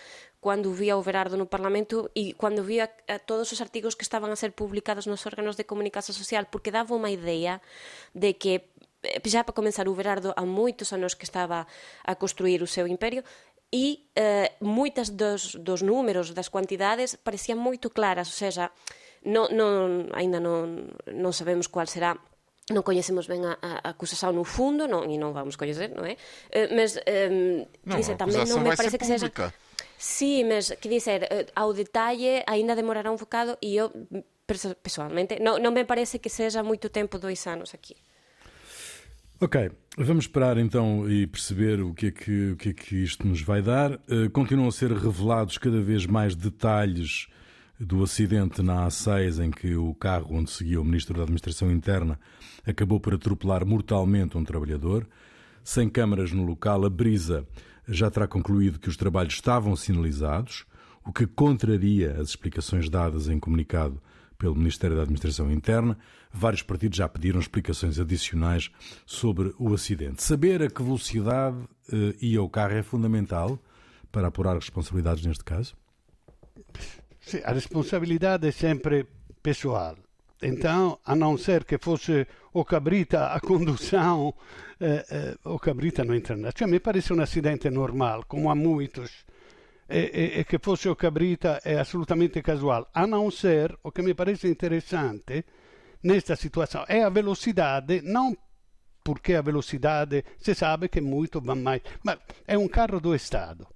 quando 0.46 0.72
vi 0.72 0.94
o 0.94 1.02
Verardo 1.02 1.36
no 1.36 1.48
Parlamento 1.48 2.12
e 2.14 2.34
quando 2.34 2.62
vi 2.62 2.80
a, 2.80 2.88
a 3.08 3.18
todos 3.18 3.52
os 3.52 3.62
artigos 3.62 3.96
que 3.96 4.04
estaban 4.04 4.30
a 4.30 4.36
ser 4.36 4.54
publicados 4.54 5.08
nos 5.08 5.25
órganos 5.25 5.58
de 5.58 5.66
comunicación 5.66 6.14
social, 6.14 6.46
porque 6.54 6.70
dava 6.70 6.94
unha 6.94 7.10
idea 7.10 7.66
de 8.14 8.38
que 8.38 8.70
xa 9.24 9.46
para 9.46 9.56
comenzar 9.56 9.88
o 9.88 9.94
Berardo 9.94 10.34
há 10.36 10.44
moitos 10.44 10.94
anos 10.94 11.14
que 11.14 11.26
estaba 11.26 11.68
a 12.04 12.14
construir 12.16 12.62
o 12.62 12.70
seu 12.70 12.86
imperio 12.88 13.24
e 13.72 14.08
eh, 14.16 14.54
moitas 14.62 15.10
dos, 15.14 15.56
dos 15.60 15.82
números, 15.82 16.34
das 16.34 16.50
cuantidades 16.50 17.18
parecían 17.20 17.58
moito 17.60 17.90
claras, 17.90 18.30
ou 18.32 18.38
seja, 18.38 18.72
non, 19.26 19.50
non, 19.52 20.10
ainda 20.14 20.40
non, 20.40 20.94
non 21.10 21.32
sabemos 21.34 21.68
cual 21.68 21.90
será 21.90 22.16
non 22.66 22.82
coñecemos 22.82 23.30
ben 23.30 23.46
a, 23.46 23.54
a 23.62 23.94
acusación 23.94 24.34
no 24.34 24.42
fundo, 24.42 24.90
non, 24.90 25.06
e 25.14 25.22
non 25.22 25.38
vamos 25.38 25.54
coñecer, 25.54 25.94
non 25.94 26.10
é? 26.10 26.18
Eh, 26.50 26.74
mas, 26.74 26.98
eh, 27.06 27.30
non, 27.86 27.98
dice, 28.02 28.18
tamén 28.18 28.42
non 28.50 28.66
me 28.66 28.74
parece 28.74 28.98
que 28.98 29.06
seja... 29.06 29.30
Sí, 29.96 30.44
mas, 30.44 30.76
que 30.82 30.90
dizer, 30.90 31.30
eh, 31.30 31.46
ao 31.56 31.72
detalle, 31.72 32.42
aínda 32.50 32.74
demorará 32.74 33.14
un 33.14 33.22
focado 33.22 33.56
e 33.62 33.78
eu 33.78 33.94
pessoalmente, 34.82 35.38
não, 35.38 35.62
não 35.62 35.72
me 35.72 35.86
parece 35.86 36.18
que 36.18 36.30
seja 36.30 36.66
muito 36.66 36.90
tempo, 36.90 37.22
dois 37.22 37.46
anos 37.46 37.74
aqui. 37.78 37.96
Ok, 39.38 39.70
vamos 39.98 40.24
esperar 40.24 40.58
então 40.58 41.10
e 41.12 41.27
perceber 41.27 41.82
o 41.82 41.94
que 41.94 42.06
é 42.06 42.12
que, 42.12 42.51
o 42.51 42.56
que, 42.56 42.70
é 42.70 42.74
que 42.74 42.96
isto 42.96 43.27
nos 43.27 43.42
vai 43.42 43.62
dar. 43.62 43.92
Uh, 43.92 44.30
continuam 44.32 44.70
a 44.70 44.72
ser 44.72 44.94
revelados 44.94 45.58
cada 45.58 45.82
vez 45.82 46.06
mais 46.06 46.34
detalhes 46.38 47.27
do 47.77 48.01
acidente 48.01 48.62
na 48.62 48.88
A6 48.88 49.44
em 49.44 49.51
que 49.51 49.75
o 49.75 49.94
carro 49.94 50.38
onde 50.38 50.51
seguia 50.51 50.80
o 50.80 50.86
Ministro 50.86 51.18
da 51.18 51.24
Administração 51.24 51.70
Interna 51.70 52.18
acabou 52.65 52.98
por 52.98 53.13
atropelar 53.13 53.65
mortalmente 53.65 54.38
um 54.38 54.44
trabalhador. 54.46 55.06
Sem 55.65 55.89
câmaras 55.89 56.32
no 56.32 56.46
local, 56.46 56.86
a 56.86 56.89
Brisa 56.89 57.46
já 57.86 58.10
terá 58.10 58.30
concluído 58.30 58.80
que 58.80 58.88
os 58.88 58.96
trabalhos 58.96 59.34
estavam 59.34 59.75
sinalizados, 59.75 60.65
o 61.04 61.12
que 61.12 61.27
contraria 61.27 62.13
as 62.22 62.30
explicações 62.30 62.89
dadas 62.89 63.27
em 63.27 63.38
comunicado 63.38 64.01
pelo 64.38 64.56
Ministério 64.56 64.96
da 64.96 65.04
Administração 65.04 65.51
Interna. 65.51 65.98
Vários 66.32 66.62
partidos 66.62 66.98
já 66.98 67.08
pediram 67.08 67.39
explicações 67.39 68.00
adicionais 68.00 68.70
sobre 69.06 69.54
o 69.58 69.74
acidente. 69.74 70.24
Saber 70.24 70.62
a 70.62 70.70
que 70.70 70.84
velocidade 70.84 71.58
uh, 71.58 72.15
ia 72.22 72.42
o 72.42 72.50
carro 72.50 72.74
é 72.74 72.84
fundamental 72.84 73.60
para 74.12 74.27
apurar 74.27 74.56
responsabilidades 74.56 75.25
neste 75.25 75.44
caso? 75.44 75.75
Sim, 77.20 77.42
a 77.44 77.51
responsabilidade 77.51 78.48
é 78.48 78.51
sempre 78.51 79.08
pessoal. 79.42 79.96
Então, 80.42 81.00
a 81.04 81.15
não 81.15 81.38
ser 81.38 81.63
que 81.63 81.77
fosse 81.77 82.27
o 82.54 82.63
Cabrita 82.63 83.34
a 83.34 83.39
condução, 83.39 84.34
eh, 84.80 85.06
eh, 85.10 85.38
o 85.44 85.58
Cabrita 85.58 86.04
não 86.04 86.13
entra 86.13 86.36
nada. 86.36 86.54
Cioè, 86.56 86.68
mi 86.68 86.80
un 87.12 87.20
acidente 87.22 87.70
normale, 87.70 88.24
come 88.27 88.50
a 88.50 88.56
muitos, 88.56 89.25
e, 89.88 90.10
e, 90.13 90.39
e, 90.39 90.46
che 90.46 90.58
fosse 90.60 90.89
o 90.89 90.96
Cabrita 90.96 91.62
è 91.62 91.74
assolutamente 91.75 92.42
casual. 92.42 92.88
A 92.92 93.06
não 93.06 93.30
ser, 93.30 93.77
o 93.84 93.92
que 93.92 94.01
me 94.01 94.13
parece 94.13 94.48
interessante 94.48 95.46
nesta 96.04 96.36
situação 96.36 96.84
é 96.88 97.04
a 97.04 97.10
velocidade, 97.10 98.01
não 98.01 98.36
porque 99.04 99.36
a 99.36 99.42
velocidade 99.42 100.25
si 100.38 100.56
sabe 100.56 100.89
che 100.89 101.00
molto 101.00 101.39
va 101.39 101.54
mai, 101.54 101.80
ma 102.01 102.20
è 102.44 102.56
un 102.56 102.68
carro 102.68 103.00
do 103.00 103.13
Estado, 103.13 103.70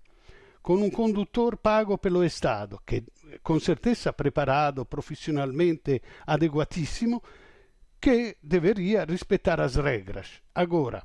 con 0.60 0.82
un 0.82 0.90
conduttore 0.90 1.58
pago 1.58 1.98
pelo 2.00 2.24
Estado, 2.24 2.82
che 2.84 3.04
con 3.44 3.60
certeza 3.60 4.14
preparato, 4.14 4.86
profissionalmente 4.86 6.02
adeguatissimo, 6.26 7.22
che 8.00 8.38
deveria 8.40 9.04
rispettare 9.04 9.62
as 9.62 9.76
regras. 9.76 10.42
Agora, 10.54 11.04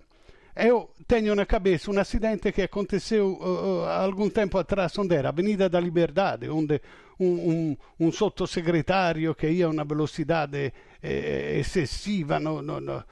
eu 0.56 0.90
tenho 1.06 1.34
na 1.34 1.44
cabeça 1.44 1.90
um 1.90 1.99
acidente 1.99 2.52
que 2.52 2.62
aconteceu 2.62 3.32
uh, 3.32 3.82
uh, 3.82 3.84
algum 3.87 4.30
tempo 4.30 4.56
atrás, 4.58 4.96
onde 4.99 5.16
era 5.16 5.30
Avenida 5.30 5.68
da 5.68 5.80
Liberdade, 5.80 6.49
onde 6.49 6.80
um, 7.18 7.26
um, 7.26 7.76
um 8.00 8.12
sottosegretario 8.12 9.34
che 9.34 9.49
ia 9.49 9.66
a 9.66 9.68
una 9.68 9.84
velocità 9.84 10.49
eh, 10.50 11.58
excessiva 11.58 12.38
no, 12.38 12.61
no, 12.61 12.78
no, 12.78 13.04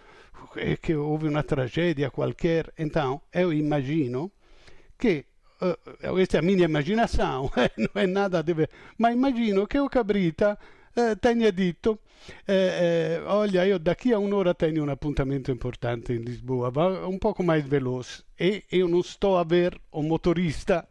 e 0.54 0.78
che 0.78 0.94
houve 0.94 1.28
una 1.28 1.42
tragedia 1.42 2.10
qualquer. 2.10 2.72
Então, 2.76 3.22
eu 3.32 3.52
imagino 3.52 4.30
che 4.96 5.26
uh, 5.60 5.76
questa 6.12 6.38
è 6.38 6.40
a 6.40 6.42
minha 6.42 6.64
imaginação, 6.64 7.50
não 7.76 8.02
é 8.02 8.06
nada 8.06 8.38
a 8.38 8.42
ver, 8.42 8.70
mas 8.98 9.14
imagino 9.14 9.66
que 9.66 9.78
o 9.78 9.88
Cabrita 9.88 10.58
eh, 10.96 11.14
tenha 11.16 11.50
dito 11.52 11.98
eh, 12.46 13.18
eh, 13.18 13.22
olha, 13.26 13.64
io 13.66 13.78
daqui 13.78 14.12
a 14.12 14.18
un'ora 14.18 14.54
tenho 14.54 14.84
um 14.84 14.90
appuntamento 14.90 15.50
importante 15.50 16.12
in 16.12 16.22
Lisboa, 16.22 16.70
va 16.70 17.06
un 17.06 17.18
poco 17.18 17.42
mais 17.42 17.64
veloce 17.64 18.22
e 18.38 18.64
eu 18.70 18.88
não 18.88 19.00
estou 19.00 19.36
a 19.36 19.44
ver 19.44 19.80
o 19.90 20.02
motorista 20.02 20.86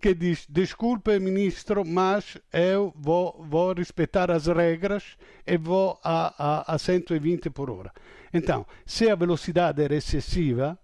que 0.00 0.14
diz, 0.14 0.46
desculpe 0.48 1.18
ministro, 1.18 1.84
mas 1.84 2.38
eu 2.52 2.92
vou 2.94 3.72
respeitar 3.72 4.30
as 4.30 4.46
regras 4.46 5.16
e 5.46 5.56
vou 5.56 5.98
a, 6.04 6.34
a, 6.68 6.74
a 6.74 6.78
120 6.78 7.50
por 7.50 7.70
hora. 7.70 7.92
Então, 8.32 8.66
se 8.84 9.08
a 9.08 9.14
velocidade 9.14 9.82
era 9.82 9.96
excessiva, 9.96 10.78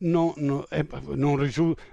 não, 0.00 0.34
não, 0.36 0.66
é, 0.70 0.84
não, 1.16 1.36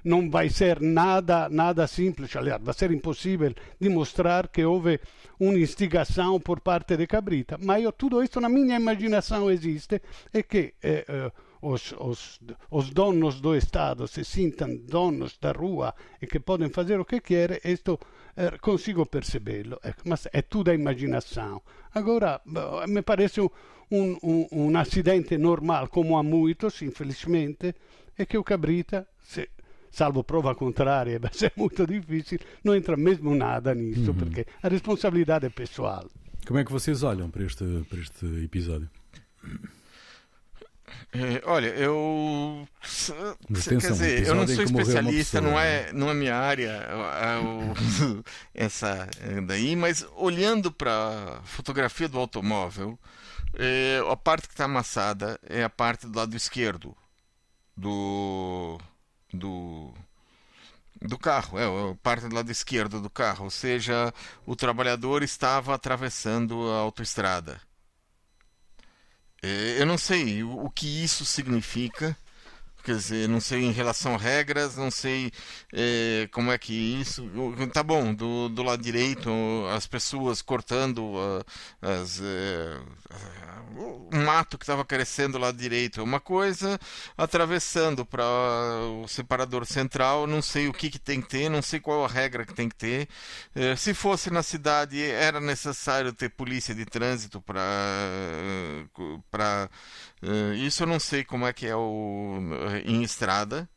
não, 0.04 0.30
vai 0.30 0.50
ser 0.50 0.82
nada, 0.82 1.48
nada 1.50 1.88
simples, 1.88 2.36
aliás, 2.36 2.62
vai 2.62 2.74
ser 2.74 2.92
impossível 2.92 3.54
demonstrar 3.80 4.50
que 4.50 4.64
houve 4.66 5.00
uma 5.40 5.58
instigação 5.58 6.40
por 6.40 6.60
parte 6.60 6.98
de 6.98 7.08
Cabrita. 7.08 7.58
Mas 7.62 7.84
eu, 7.84 7.92
tudo 7.92 8.22
isso 8.24 8.40
na 8.42 8.50
minha 8.50 8.76
imaginação 8.76 9.50
existe 9.50 10.02
e 10.34 10.44
que 10.44 10.74
eh, 10.84 11.06
eh, 11.08 11.32
os, 11.62 11.94
os, 11.98 12.40
os, 12.70 12.90
donos 12.90 13.40
do 13.40 13.56
Estado 13.56 14.06
se 14.08 14.24
sintam 14.26 14.76
donos 14.76 15.38
da 15.38 15.54
rua 15.54 15.96
e 16.22 16.28
que 16.28 16.40
podem 16.40 16.70
fazer 16.70 17.00
o 17.00 17.06
que 17.06 17.22
querem, 17.22 17.60
isto 17.64 17.98
consigo 18.62 19.06
percebê-lo, 19.06 19.80
mas 20.06 20.28
é 20.34 20.42
tudo 20.42 20.72
a 20.72 20.74
imaginação. 20.74 21.62
Agora, 21.94 22.42
me 22.88 23.02
parece 23.02 23.40
um, 23.40 23.50
um, 23.92 24.18
um, 24.24 24.48
um 24.52 24.78
acidente 24.78 25.38
normal, 25.38 25.88
como 25.88 26.18
há 26.18 26.24
muitos, 26.24 26.82
infelizmente, 26.82 27.76
e 28.18 28.26
che 28.26 28.38
o 28.38 28.44
Cabrita, 28.44 29.08
se, 29.22 29.50
salvo 29.90 30.24
prova 30.24 30.56
contraria, 30.56 31.20
vai 31.20 31.34
ser 31.34 31.54
muito 31.56 31.86
difícil, 31.86 32.40
não 32.64 32.76
entra 32.76 32.96
mesmo 32.98 33.36
nada 33.36 33.74
nisso, 33.74 34.12
uhum. 34.12 34.18
porque 34.18 34.46
a 34.62 34.68
responsabilidade 34.68 35.46
é 35.46 35.50
pessoal. 35.50 36.10
Como 36.46 36.60
é 36.60 36.64
que 36.64 36.72
vocês 36.72 37.04
olham 37.04 37.30
para 37.30 37.44
este, 37.44 37.64
para 37.90 38.00
este 38.00 38.26
episódio? 38.44 38.90
É, 41.14 41.42
olha, 41.46 41.68
eu. 41.68 42.68
Atenção, 42.82 43.78
quer 43.78 43.92
dizer, 43.92 44.28
eu 44.28 44.36
não 44.36 44.48
sou 44.48 44.64
especialista, 44.64 45.40
não 45.40 45.60
é, 45.60 45.94
não 45.94 46.10
é 46.10 46.14
minha 46.14 46.36
área 46.36 46.70
é, 46.72 48.54
essa 48.66 49.08
daí, 49.46 49.76
mas 49.76 50.06
olhando 50.16 50.72
para 50.72 51.38
a 51.40 51.42
fotografia 51.44 52.10
do 52.10 52.18
automóvel, 52.18 52.98
é, 53.56 54.00
a 54.10 54.16
parte 54.16 54.48
que 54.48 54.54
está 54.54 54.66
amassada 54.66 55.40
é 55.44 55.64
a 55.64 55.70
parte 55.70 56.08
do 56.08 56.18
lado 56.18 56.36
esquerdo 56.36 56.96
do 57.76 58.80
do 59.34 59.94
do 61.02 61.18
carro, 61.18 61.60
é, 61.60 61.92
a 61.92 61.96
parte 61.96 62.28
do 62.28 62.36
lado 62.36 62.52
esquerdo 62.52 63.02
do 63.02 63.10
carro, 63.10 63.46
ou 63.46 63.50
seja, 63.52 64.14
o 64.46 64.56
trabalhador 64.56 65.22
estava 65.24 65.76
atravessando 65.76 66.70
a 66.72 66.78
autoestrada. 66.78 67.62
É, 69.42 69.82
eu 69.82 69.86
não 69.86 69.98
sei 69.98 70.44
o 70.44 70.70
que 70.70 71.04
isso 71.04 71.26
significa, 71.26 72.16
Quer 72.84 72.96
dizer, 72.96 73.30
não 73.30 73.40
sei 73.40 73.64
em 73.64 73.72
relação 73.72 74.16
a 74.16 74.18
regras, 74.18 74.76
não 74.76 74.92
sei 74.92 75.32
é, 75.72 76.28
como 76.32 76.52
é 76.52 76.58
que 76.58 76.74
isso. 76.74 77.30
Tá 77.72 77.82
bom, 77.82 78.14
do, 78.14 78.50
do 78.50 78.62
lado 78.62 78.84
direito, 78.84 79.30
as 79.74 79.88
pessoas 79.88 80.42
cortando 80.42 81.00
uh, 81.02 81.46
as, 81.82 82.20
uh, 82.20 82.84
o 83.76 84.16
mato 84.16 84.58
que 84.58 84.64
estava 84.64 84.86
crescendo 84.86 85.38
lá 85.38 85.52
direito 85.52 86.00
é 86.00 86.04
uma 86.04 86.20
coisa, 86.20 86.80
atravessando 87.18 88.06
para 88.06 88.24
o 89.02 89.08
separador 89.08 89.66
central, 89.66 90.28
não 90.28 90.42
sei 90.42 90.68
o 90.68 90.74
que, 90.74 90.90
que 90.90 91.00
tem 91.00 91.22
que 91.22 91.30
ter, 91.30 91.50
não 91.50 91.62
sei 91.62 91.80
qual 91.80 92.06
a 92.06 92.08
regra 92.08 92.46
que 92.46 92.54
tem 92.54 92.70
que 92.70 92.76
ter. 92.76 93.08
Uh, 93.56 93.76
se 93.78 93.94
fosse 93.94 94.30
na 94.30 94.44
cidade, 94.44 95.02
era 95.02 95.40
necessário 95.40 96.14
ter 96.14 96.30
polícia 96.30 96.76
de 96.76 96.86
trânsito 96.86 97.42
para. 97.42 97.70
Uh, 100.24 100.54
isso 100.54 100.84
eu 100.84 100.88
não 100.88 101.00
sei 101.00 101.24
como 101.24 101.46
é 101.46 101.52
que 101.52 101.68
é 101.68 101.76
o, 101.76 102.40
em 102.86 103.04
estrada. 103.04 103.70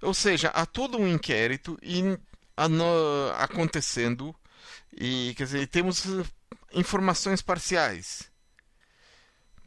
Ou 0.00 0.14
seja, 0.14 0.48
há 0.48 0.64
todo 0.64 0.96
um 0.96 1.08
inquérito 1.08 1.76
in, 1.82 2.16
ano, 2.56 2.84
acontecendo 3.36 4.34
e 4.96 5.34
quer 5.36 5.44
dizer, 5.44 5.66
temos 5.66 6.06
informações 6.72 7.42
parciais. 7.42 8.30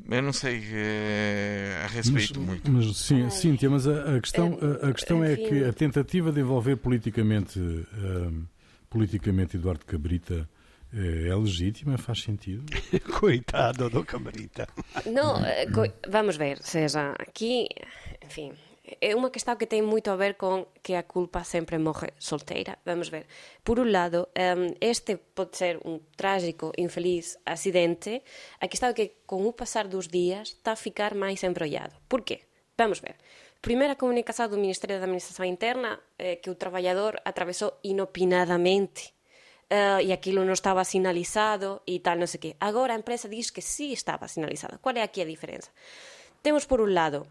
Eu 0.09 0.21
não 0.21 0.33
sei 0.33 0.61
é, 0.71 1.81
a 1.83 1.87
respeito 1.87 2.39
mas, 2.39 2.47
muito. 2.47 2.71
Mas 2.71 2.97
sim, 2.97 3.29
Cíntia, 3.29 3.69
mas 3.69 3.87
a, 3.87 4.15
a 4.15 4.21
questão, 4.21 4.57
a, 4.81 4.89
a 4.89 4.93
questão 4.93 5.23
é 5.23 5.35
que 5.35 5.63
a 5.63 5.73
tentativa 5.73 6.31
de 6.31 6.39
envolver 6.39 6.75
politicamente, 6.77 7.59
uh, 7.59 8.47
politicamente 8.89 9.55
Eduardo 9.55 9.85
Cabrita 9.85 10.49
é, 10.93 11.29
é 11.29 11.35
legítima, 11.35 11.97
faz 11.97 12.21
sentido. 12.21 12.65
Coitado 13.19 13.89
do 13.89 14.05
Camarita. 14.05 14.67
Não, 15.05 15.43
eh, 15.45 15.65
vamos 16.07 16.37
ver, 16.37 16.59
seja, 16.61 17.13
aqui, 17.19 17.67
enfim, 18.23 18.53
é 18.99 19.15
uma 19.15 19.29
questão 19.29 19.55
que 19.55 19.65
tem 19.65 19.81
muito 19.81 20.11
a 20.11 20.15
ver 20.15 20.35
com 20.35 20.67
que 20.81 20.93
a 20.93 21.03
culpa 21.03 21.43
sempre 21.43 21.77
morre 21.77 22.09
solteira. 22.19 22.77
Vamos 22.85 23.09
ver. 23.09 23.25
Por 23.63 23.79
um 23.79 23.89
lado, 23.89 24.27
este 24.81 25.15
pode 25.15 25.57
ser 25.57 25.79
um 25.85 25.99
trágico, 26.17 26.71
infeliz 26.77 27.37
acidente. 27.45 28.21
A 28.59 28.67
questão 28.67 28.89
é 28.89 28.93
que, 28.93 29.13
com 29.25 29.47
o 29.47 29.53
passar 29.53 29.87
dos 29.87 30.07
dias, 30.07 30.49
está 30.49 30.73
a 30.73 30.75
ficar 30.75 31.15
mais 31.15 31.43
embrollado. 31.43 31.95
Por 32.09 32.21
quê? 32.21 32.41
Vamos 32.77 32.99
ver. 32.99 33.15
Primeira 33.61 33.95
comunicação 33.95 34.49
do 34.49 34.57
Ministério 34.57 34.97
da 34.97 35.03
Administração 35.03 35.45
Interna 35.45 35.97
é 36.19 36.35
que 36.35 36.49
o 36.49 36.55
trabalhador 36.55 37.19
atravessou 37.23 37.79
inopinadamente 37.83 39.13
uh, 39.73 39.99
e 39.99 40.13
aquilo 40.13 40.45
non 40.45 40.53
estaba 40.53 40.85
sinalizado 40.85 41.81
e 41.89 41.97
tal, 42.05 42.21
non 42.21 42.29
sei 42.29 42.39
que. 42.39 42.51
Agora 42.61 42.93
a 42.93 42.99
empresa 43.01 43.25
diz 43.25 43.49
que 43.49 43.65
sí 43.65 43.89
estaba 43.89 44.29
sinalizado. 44.29 44.77
Qual 44.77 44.93
é 44.93 45.01
aquí 45.01 45.25
a 45.25 45.27
diferenza? 45.27 45.73
Temos 46.45 46.69
por 46.69 46.77
un 46.77 46.93
lado 46.93 47.25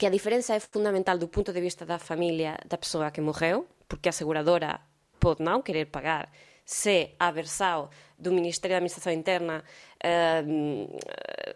que 0.00 0.08
a 0.08 0.14
diferenza 0.14 0.56
é 0.56 0.60
fundamental 0.64 1.20
do 1.20 1.28
punto 1.28 1.52
de 1.52 1.60
vista 1.60 1.84
da 1.84 2.00
familia 2.00 2.56
da 2.64 2.80
persoa 2.80 3.12
que 3.12 3.20
morreu, 3.20 3.68
porque 3.84 4.08
a 4.08 4.14
aseguradora 4.16 4.80
pode 5.20 5.44
non 5.44 5.60
querer 5.60 5.92
pagar 5.92 6.32
se 6.64 7.12
a 7.20 7.28
versão 7.28 7.92
do 8.16 8.32
Ministério 8.32 8.72
da 8.72 8.80
Administração 8.80 9.12
Interna, 9.12 9.60
uh, 9.60 10.88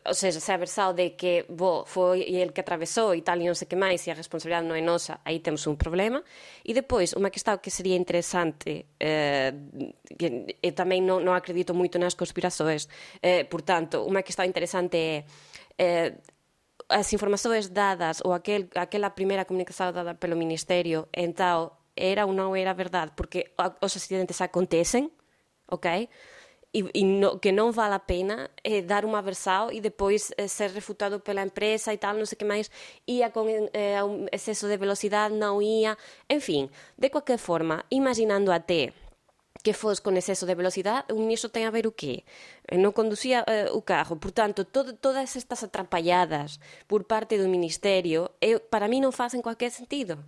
ou 0.08 0.14
seja, 0.14 0.40
se 0.40 0.50
a 0.50 0.56
versão 0.56 0.92
de 0.92 1.10
que 1.10 1.44
bo, 1.48 1.84
foi 1.86 2.22
ele 2.22 2.52
que 2.52 2.60
atravessou 2.60 3.14
e 3.14 3.22
tal 3.22 3.36
e 3.36 3.46
não 3.46 3.54
sei 3.54 3.68
que 3.68 3.76
mais 3.76 4.06
e 4.06 4.10
a 4.10 4.14
responsabilidade 4.14 4.66
não 4.66 4.74
é 4.74 4.80
nossa, 4.80 5.20
aí 5.24 5.38
temos 5.38 5.66
um 5.66 5.76
problema. 5.76 6.22
E 6.64 6.74
depois, 6.74 7.12
uma 7.12 7.30
questão 7.30 7.56
que 7.58 7.70
seria 7.70 7.96
interessante, 7.96 8.86
uh, 9.00 9.94
eu 10.62 10.72
também 10.72 11.00
não, 11.02 11.20
não 11.20 11.34
acredito 11.34 11.74
muito 11.74 11.98
nas 11.98 12.14
conspirações, 12.14 12.88
portanto, 13.50 14.02
uma 14.04 14.22
questão 14.22 14.44
interessante 14.44 14.96
é 14.96 16.14
as 16.88 17.12
informações 17.12 17.68
dadas 17.68 18.20
ou 18.24 18.32
aquel, 18.32 18.66
aquela 18.74 19.10
primeira 19.10 19.44
comunicação 19.44 19.92
dada 19.92 20.14
pelo 20.14 20.36
Ministerio, 20.36 21.06
então, 21.14 21.70
era 21.94 22.24
ou 22.24 22.32
não 22.32 22.56
era 22.56 22.72
verdade, 22.72 23.12
porque 23.14 23.50
os 23.82 23.96
acidentes 23.96 24.40
acontecem, 24.40 25.10
ok? 25.70 26.08
E, 26.72 26.84
e 27.00 27.02
no, 27.02 27.38
que 27.38 27.50
não 27.50 27.72
vale 27.72 27.94
a 27.94 27.98
pena 27.98 28.50
eh, 28.62 28.82
dar 28.82 29.04
uma 29.04 29.22
versão 29.22 29.72
e 29.72 29.80
depois 29.80 30.30
eh, 30.36 30.46
ser 30.48 30.68
refutado 30.70 31.18
pela 31.18 31.42
empresa 31.42 31.94
e 31.94 31.96
tal, 31.96 32.14
não 32.14 32.26
sei 32.26 32.36
o 32.36 32.38
que 32.38 32.44
mais, 32.44 32.70
ia 33.06 33.30
com 33.30 33.48
eh, 33.48 34.04
um 34.04 34.26
excesso 34.30 34.68
de 34.68 34.76
velocidade, 34.76 35.34
não 35.34 35.62
ia, 35.62 35.96
enfim, 36.28 36.68
de 36.96 37.08
qualquer 37.08 37.38
forma, 37.38 37.82
imaginando 37.90 38.52
até 38.52 38.92
que 39.62 39.72
fosse 39.72 40.00
com 40.00 40.12
excesso 40.12 40.46
de 40.46 40.54
velocidade, 40.54 41.12
o 41.12 41.18
ministro 41.18 41.50
tem 41.50 41.66
a 41.66 41.70
ver 41.70 41.86
o 41.86 41.92
quê? 41.92 42.24
Non 42.72 42.94
conducía 42.94 43.42
uh, 43.42 43.74
o 43.74 43.82
carro. 43.82 44.16
Portanto, 44.16 44.64
todo, 44.64 44.94
todas 44.94 45.34
estas 45.34 45.64
atrapalladas 45.66 46.60
por 46.86 47.04
parte 47.04 47.36
do 47.36 47.50
ministerio, 47.50 48.30
eu, 48.40 48.60
para 48.60 48.86
mí 48.86 49.02
non 49.02 49.10
facen 49.10 49.42
cualquier 49.42 49.74
sentido. 49.74 50.22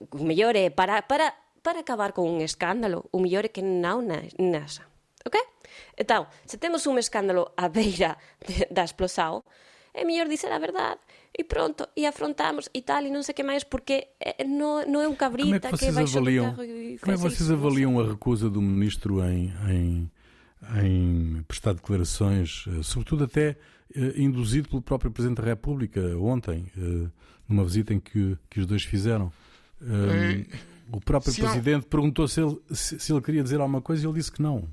O 0.00 0.24
mellor 0.24 0.56
é, 0.56 0.72
para, 0.72 1.04
para, 1.04 1.36
para 1.60 1.84
acabar 1.84 2.16
con 2.16 2.26
un 2.26 2.40
escándalo, 2.40 3.06
o 3.12 3.20
mellor 3.20 3.44
é 3.44 3.52
que 3.52 3.62
non 3.62 4.08
nasa. 4.40 4.88
Ok? 5.26 5.40
Então, 5.98 6.26
se 6.46 6.56
temos 6.56 6.86
un 6.86 6.98
escándalo 6.98 7.50
a 7.56 7.68
beira 7.68 8.16
de, 8.46 8.66
da 8.70 8.84
explosão, 8.84 9.42
é 9.92 10.04
mellor 10.04 10.28
dizer 10.28 10.52
a 10.52 10.58
verdade 10.58 11.00
e 11.36 11.42
pronto, 11.44 11.88
e 11.96 12.06
afrontamos 12.06 12.68
e 12.72 12.82
tal, 12.82 13.04
e 13.04 13.10
não 13.10 13.22
sei 13.22 13.32
o 13.32 13.36
que 13.36 13.42
mais, 13.42 13.64
porque 13.64 14.08
não, 14.46 14.86
não 14.86 15.00
é 15.02 15.08
um 15.08 15.14
cabrita 15.14 15.68
como 15.68 15.74
é 15.74 15.78
que, 15.78 15.92
vocês 15.92 16.10
que 16.12 16.18
avaliam, 16.18 16.54
Como 16.54 17.12
é 17.12 17.14
que 17.14 17.20
vocês 17.20 17.40
isso, 17.40 17.52
avaliam 17.52 18.00
a 18.00 18.08
recusa 18.08 18.48
do 18.48 18.62
ministro 18.62 19.22
em, 19.24 19.52
em, 19.68 20.10
em 20.82 21.42
prestar 21.48 21.74
declarações, 21.74 22.64
eh, 22.68 22.82
sobretudo 22.82 23.24
até 23.24 23.56
eh, 23.94 24.14
induzido 24.16 24.68
pelo 24.68 24.80
próprio 24.80 25.10
Presidente 25.10 25.42
da 25.42 25.48
República 25.48 26.00
ontem, 26.18 26.70
eh, 26.76 27.08
numa 27.48 27.64
visita 27.64 27.92
em 27.92 28.00
que, 28.00 28.38
que 28.48 28.60
os 28.60 28.66
dois 28.66 28.84
fizeram? 28.84 29.32
o 30.90 31.00
próprio 31.00 31.32
se 31.32 31.42
Presidente 31.42 31.84
há... 31.84 31.88
perguntou 31.88 32.26
se 32.26 32.40
ele, 32.40 32.58
se, 32.70 32.98
se, 32.98 33.12
ele 33.12 33.20
queria 33.20 33.42
dizer 33.42 33.60
alguma 33.60 33.82
coisa 33.82 34.02
e 34.02 34.06
ele 34.06 34.14
disse 34.14 34.32
que 34.32 34.40
não. 34.40 34.66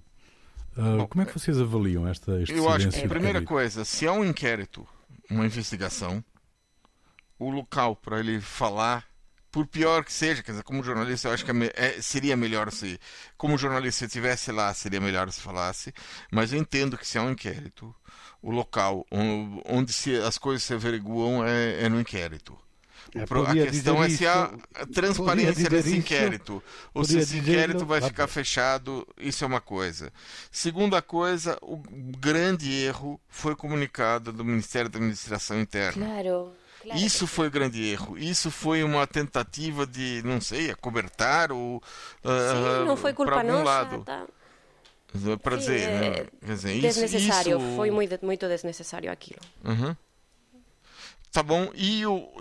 Bom, 0.75 1.08
como 1.08 1.22
é 1.22 1.25
que 1.25 1.38
vocês 1.38 1.60
avaliam 1.60 2.08
esta, 2.08 2.42
este 2.42 2.56
Eu 2.56 2.68
acho 2.70 2.89
que, 2.89 3.03
a 3.03 3.08
primeira 3.08 3.42
coisa, 3.42 3.86
se 3.86 4.08
há 4.08 4.12
um 4.12 4.24
inquérito, 4.24 4.88
uma 5.30 5.46
investigação, 5.46 6.24
o 7.38 7.50
local 7.50 7.96
para 7.96 8.20
ele 8.20 8.42
falar, 8.42 9.06
por 9.51 9.68
pior 9.68 10.03
que 10.03 10.12
seja, 10.12 10.42
quer 10.42 10.51
dizer, 10.51 10.63
como 10.63 10.84
jornalista, 10.84 11.27
eu 11.27 11.34
acho 11.34 11.46
que 11.46 11.51
é, 11.51 11.72
é, 11.75 12.01
seria 12.01 12.36
melhor 12.36 12.72
se, 12.72 13.00
como 13.38 13.58
jornalista, 13.58 14.06
estivesse 14.06 14.51
lá, 14.51 14.74
seria 14.74 15.00
melhor 15.00 15.32
se 15.32 15.42
falasse, 15.42 15.94
mas 16.32 16.51
eu 16.51 16.60
entendo 16.60 16.98
que 16.98 17.08
se 17.08 17.20
há 17.20 17.22
um 17.22 17.32
inquérito, 17.32 17.94
o 18.42 18.50
local 18.50 19.06
onde 19.65 19.94
se, 19.94 20.15
as 20.18 20.39
coisas 20.39 20.63
se 20.63 20.74
averiguam 20.74 21.46
é, 21.46 21.84
é 21.84 21.89
no 21.89 22.01
inquérito. 22.01 22.58
É, 23.15 23.24
a 23.24 23.67
questão 23.67 24.03
é 24.03 24.10
se 24.10 24.25
há 24.25 24.51
transparência 24.93 25.69
nesse 25.69 25.89
isso, 25.89 25.98
inquérito. 25.98 26.63
Ou 26.93 27.03
se 27.03 27.17
esse 27.17 27.38
inquérito 27.38 27.86
vai 27.86 28.01
ficar 28.01 28.27
fechado, 28.27 29.07
isso 29.17 29.43
é 29.43 29.48
uma 29.48 29.62
coisa. 29.62 30.12
Segunda 30.51 31.01
coisa, 31.01 31.57
o 31.62 31.77
grande 32.17 32.72
erro 32.72 33.19
foi 33.27 33.55
comunicado 33.55 34.31
do 34.31 34.43
Ministério 34.43 34.89
da 34.89 34.98
Administração 34.98 35.60
Interna. 35.60 36.05
Claro. 36.05 36.53
Claro. 36.83 37.00
Isso 37.00 37.25
foi 37.25 37.48
o 37.48 37.51
grande 37.51 37.81
erro. 37.81 38.17
Isso 38.17 38.51
foi 38.51 38.83
uma 38.83 39.07
tentativa 39.07 39.88
de, 39.88 40.22
não 40.25 40.41
sei, 40.41 40.69
acobertar 40.69 41.50
ou. 41.50 41.77
Uh, 41.77 42.79
Sim, 42.81 42.86
não 42.86 42.98
foi 42.98 43.13
culpa 43.13 43.41
nossa. 43.41 43.63
Lado. 43.63 44.03
Tá. 44.03 44.25
Para 45.41 45.57
dizer, 45.57 45.79
é, 45.81 46.00
né? 46.00 46.25
dizer, 46.41 46.81
desnecessário, 46.81 47.57
isso... 47.57 47.75
foi 47.75 47.91
muito, 47.91 48.19
muito 48.25 48.48
desnecessário 48.48 49.12
aquilo. 49.12 49.39
Uhum. 49.63 49.95
Tá 51.33 51.41
bom? 51.41 51.71
E 51.73 52.05
o, 52.05 52.31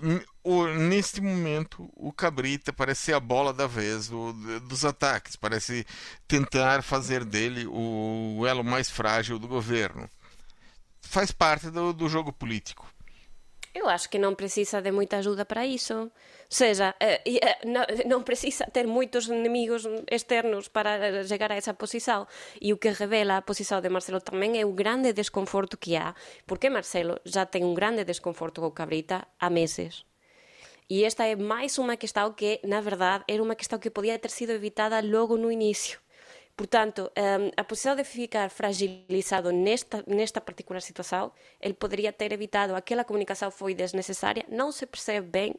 o, 0.45 0.67
neste 0.67 1.23
momento, 1.23 1.91
o 1.97 2.13
Cabrita 2.13 2.75
parece 2.75 3.07
ser 3.07 3.15
a 3.15 3.21
bola 3.21 3.51
da 3.51 3.67
vez 3.67 4.13
o, 4.13 4.35
dos 4.69 4.85
ataques. 4.85 5.35
Parece 5.35 5.87
tentar 6.29 6.83
fazer 6.83 7.25
dele 7.25 7.67
o, 7.67 8.37
o 8.41 8.47
elo 8.47 8.63
mais 8.63 8.91
frágil 8.91 9.39
do 9.39 9.49
governo. 9.49 10.11
Faz 11.01 11.33
parte 11.33 11.71
do, 11.71 11.95
do 11.95 12.07
jogo 12.07 12.35
político. 12.35 12.87
Eu 13.75 13.89
acho 13.89 14.11
que 14.11 14.19
não 14.19 14.35
precisa 14.35 14.83
de 14.83 14.93
muita 14.93 15.17
ajuda 15.17 15.47
para 15.47 15.67
isso. 15.67 16.13
Seja, 16.53 16.95
eh, 17.01 17.23
eh, 17.25 17.59
não 18.05 18.23
precisa 18.29 18.67
ter 18.67 18.87
muitos 18.87 19.27
inimigos 19.27 19.85
externos 20.11 20.69
para 20.69 21.25
chegar 21.25 21.51
a 21.51 21.57
essa 21.57 21.73
posição. 21.73 22.27
E 22.61 22.75
o 22.75 22.77
que 22.77 22.91
revela 22.91 23.39
a 23.39 23.43
posição 23.43 23.81
de 23.81 23.89
Marcelo 23.89 24.21
também 24.21 24.61
é 24.61 24.67
o 24.67 24.73
grande 24.73 25.15
desconforto 25.15 25.79
que 25.79 25.97
há, 25.97 26.15
porque 26.47 26.69
Marcelo 26.69 27.19
já 27.25 27.47
tem 27.47 27.65
um 27.65 27.73
grande 27.73 28.05
desconforto 28.05 28.61
com 28.61 28.67
o 28.67 28.71
Cabrita 28.71 29.27
há 29.41 29.49
meses. 29.49 30.05
E 30.91 31.05
esta 31.05 31.25
é 31.25 31.35
mais 31.35 31.79
uma 31.79 31.97
questão 31.97 32.35
que, 32.35 32.61
na 32.65 32.83
verdade, 32.83 33.25
era 33.27 33.43
uma 33.43 33.55
questão 33.55 33.79
que 33.79 33.89
podia 33.89 34.19
ter 34.19 34.31
sido 34.31 34.53
evitada 34.53 35.01
logo 35.01 35.39
no 35.39 35.51
início. 35.51 35.99
Portanto, 36.55 37.11
um, 37.17 37.51
a 37.57 37.65
possibilidade 37.65 38.07
de 38.07 38.15
ficar 38.15 38.51
fragilizado 38.51 39.51
nesta, 39.53 40.05
nesta 40.07 40.39
particular 40.39 40.83
situação, 40.83 41.33
ele 41.59 41.73
poderia 41.73 42.13
ter 42.13 42.31
evitado, 42.31 42.75
aquela 42.75 43.05
comunicação 43.05 43.51
foi 43.51 43.75
desnecessária, 43.75 44.45
não 44.51 44.71
se 44.71 44.85
percebe 44.85 45.27
bem, 45.27 45.55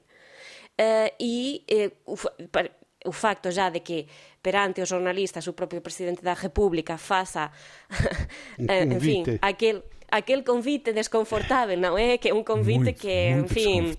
uh, 0.80 1.14
e 1.20 1.64
uh, 2.08 2.14
o, 2.14 3.10
o 3.10 3.12
facto 3.12 3.52
já 3.52 3.70
de 3.70 3.80
que 3.80 4.08
perante 4.42 4.82
os 4.82 4.90
jornalistas 4.90 5.46
o 5.48 5.54
próprio 5.54 5.82
Presidente 5.82 6.22
da 6.24 6.34
República 6.34 6.98
faça, 6.98 7.52
enfim, 8.60 9.24
aquele, 9.42 9.82
aquele 10.10 10.44
convite 10.44 10.94
desconfortável, 10.94 11.78
não 11.78 11.98
é? 11.98 12.18
Que 12.18 12.30
é 12.30 12.34
um 12.34 12.44
convite 12.44 12.80
muito, 12.80 13.00
que, 13.00 13.30
enfim 13.30 13.96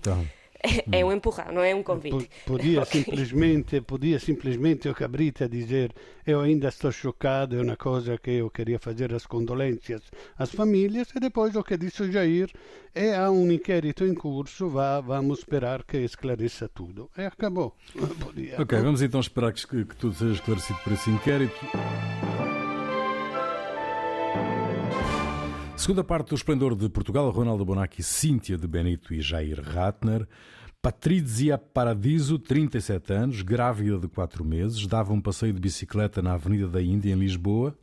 é 0.91 1.05
um 1.05 1.11
empurrar, 1.11 1.51
não 1.51 1.61
é 1.61 1.73
um 1.73 1.83
convite. 1.83 2.29
Podia 2.45 2.81
okay. 2.83 3.03
simplesmente, 3.03 3.81
podia 3.81 4.19
simplesmente 4.19 4.89
o 4.89 4.93
Cabrita 4.93 5.47
dizer 5.47 5.93
eu 6.25 6.41
ainda 6.41 6.69
estou 6.69 6.91
chocado, 6.91 7.57
é 7.57 7.61
uma 7.61 7.75
coisa 7.75 8.17
que 8.17 8.31
eu 8.31 8.49
queria 8.49 8.79
fazer 8.79 9.13
as 9.13 9.25
condolências 9.25 10.01
às 10.37 10.51
famílias 10.51 11.09
e 11.15 11.19
depois 11.19 11.55
o 11.55 11.63
que 11.63 11.77
disse 11.77 12.03
o 12.03 12.11
Jair 12.11 12.49
é 12.93 13.15
há 13.15 13.29
um 13.29 13.51
inquérito 13.51 14.05
em 14.05 14.13
curso, 14.13 14.69
vá, 14.69 15.01
vamos 15.01 15.39
esperar 15.39 15.83
que 15.83 15.97
esclareça 15.97 16.69
tudo. 16.69 17.09
E 17.17 17.23
acabou. 17.23 17.75
Podia. 18.19 18.61
Ok, 18.61 18.79
vamos 18.79 19.01
então 19.01 19.19
esperar 19.19 19.51
que, 19.53 19.65
que 19.85 19.95
tudo 19.95 20.15
seja 20.15 20.33
esclarecido 20.33 20.79
por 20.83 20.93
esse 20.93 21.09
inquérito. 21.09 21.55
Segunda 25.85 26.03
parte 26.03 26.29
do 26.29 26.35
Esplendor 26.35 26.75
de 26.75 26.89
Portugal, 26.89 27.29
Ronaldo 27.29 27.63
Bonacci, 27.63 28.01
Cíntia 28.01 28.57
de 28.57 28.65
Benito 28.65 29.13
e 29.13 29.21
Jair 29.21 29.61
Ratner. 29.61 30.27
Patrizia 30.81 31.59
Paradiso, 31.59 32.39
37 32.39 33.13
anos, 33.13 33.43
grávida 33.43 33.99
de 33.99 34.07
4 34.07 34.43
meses, 34.43 34.87
dava 34.87 35.13
um 35.13 35.21
passeio 35.21 35.53
de 35.53 35.59
bicicleta 35.59 36.23
na 36.23 36.33
Avenida 36.33 36.67
da 36.67 36.81
Índia, 36.81 37.13
em 37.13 37.19
Lisboa. 37.19 37.77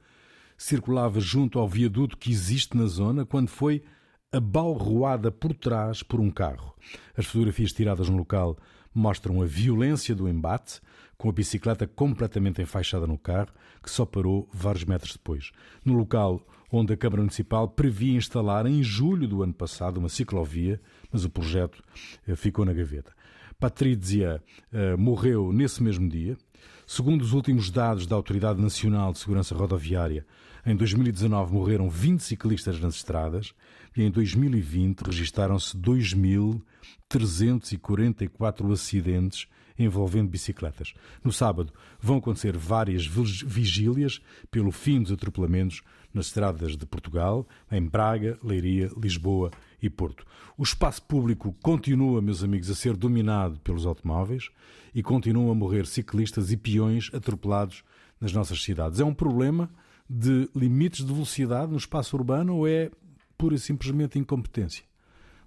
Circulava 0.59 1.21
junto 1.21 1.61
ao 1.61 1.69
viaduto 1.69 2.19
que 2.19 2.33
existe 2.33 2.77
na 2.77 2.87
zona 2.87 3.25
quando 3.25 3.47
foi 3.47 3.85
abalroada 4.33 5.31
por 5.31 5.55
trás 5.55 6.03
por 6.03 6.19
um 6.19 6.29
carro. 6.29 6.75
As 7.17 7.27
fotografias 7.27 7.73
tiradas 7.73 8.09
no 8.09 8.17
local 8.17 8.59
mostram 8.93 9.41
a 9.41 9.47
violência 9.47 10.13
do 10.13 10.29
embate, 10.29 10.81
com 11.17 11.29
a 11.29 11.33
bicicleta 11.33 11.87
completamente 11.87 12.61
enfaixada 12.61 13.07
no 13.07 13.17
carro, 13.17 13.53
que 13.81 13.89
só 13.89 14.05
parou 14.05 14.49
vários 14.53 14.85
metros 14.85 15.13
depois. 15.13 15.53
No 15.85 15.95
local, 15.95 16.45
onde 16.73 16.93
a 16.95 16.97
Câmara 16.97 17.21
Municipal 17.21 17.69
previa 17.69 18.17
instalar 18.17 18.67
em 18.67 18.83
julho 18.83 19.29
do 19.29 19.43
ano 19.43 19.53
passado 19.53 19.99
uma 19.99 20.09
ciclovia, 20.09 20.81
mas 21.13 21.27
o 21.27 21.31
projeto 21.31 21.85
eh, 22.27 22.35
ficou 22.35 22.65
na 22.65 22.73
gaveta. 22.73 23.13
Patrícia 23.61 24.43
uh, 24.73 24.97
morreu 24.99 25.53
nesse 25.53 25.83
mesmo 25.83 26.09
dia. 26.09 26.39
Segundo 26.85 27.23
os 27.23 27.33
últimos 27.33 27.71
dados 27.71 28.09
da 28.09 28.17
Autoridade 28.17 28.61
Nacional 28.61 29.13
de 29.13 29.21
Segurança 29.21 29.55
Rodoviária, 29.55 30.27
em 30.67 30.75
2019 30.75 31.53
morreram 31.53 31.89
20 31.89 32.19
ciclistas 32.21 32.81
nas 32.81 32.97
estradas 32.97 33.55
e 33.97 34.03
em 34.03 34.11
2020 34.11 35.03
registaram-se 35.03 35.77
2.344 35.77 38.73
acidentes 38.73 39.47
envolvendo 39.79 40.29
bicicletas. 40.29 40.93
No 41.23 41.33
sábado 41.33 41.73
vão 42.01 42.19
acontecer 42.19 42.57
várias 42.57 43.07
vigílias 43.07 44.21
pelo 44.51 44.73
fim 44.73 45.03
dos 45.03 45.13
atropelamentos 45.13 45.83
nas 46.13 46.27
estradas 46.27 46.77
de 46.77 46.87
Portugal, 46.87 47.47
em 47.71 47.83
Braga, 47.83 48.39
Leiria, 48.43 48.91
Lisboa 48.97 49.51
e 49.83 49.89
Porto. 49.89 50.25
O 50.57 50.63
espaço 50.63 51.03
público 51.03 51.55
continua, 51.63 52.21
meus 52.21 52.43
amigos, 52.45 52.71
a 52.71 52.75
ser 52.75 52.97
dominado 52.97 53.59
pelos 53.61 53.87
automóveis 53.87 54.51
e 54.95 55.03
continuam 55.03 55.51
a 55.51 55.55
morrer 55.55 55.87
ciclistas 55.87 56.53
e 56.53 56.57
peões 56.57 57.11
atropelados 57.13 57.83
nas 58.21 58.33
nossas 58.33 58.63
cidades. 58.63 59.01
É 59.01 59.05
um 59.05 59.15
problema 59.15 59.71
de 60.09 60.49
limites 60.55 61.05
de 61.05 61.13
velocidade 61.13 61.73
no 61.73 61.79
espaço 61.79 62.17
urbano 62.17 62.57
ou 62.57 62.69
é 62.69 62.91
pura 63.37 63.55
e 63.55 63.59
simplesmente 63.59 64.19
incompetência 64.19 64.85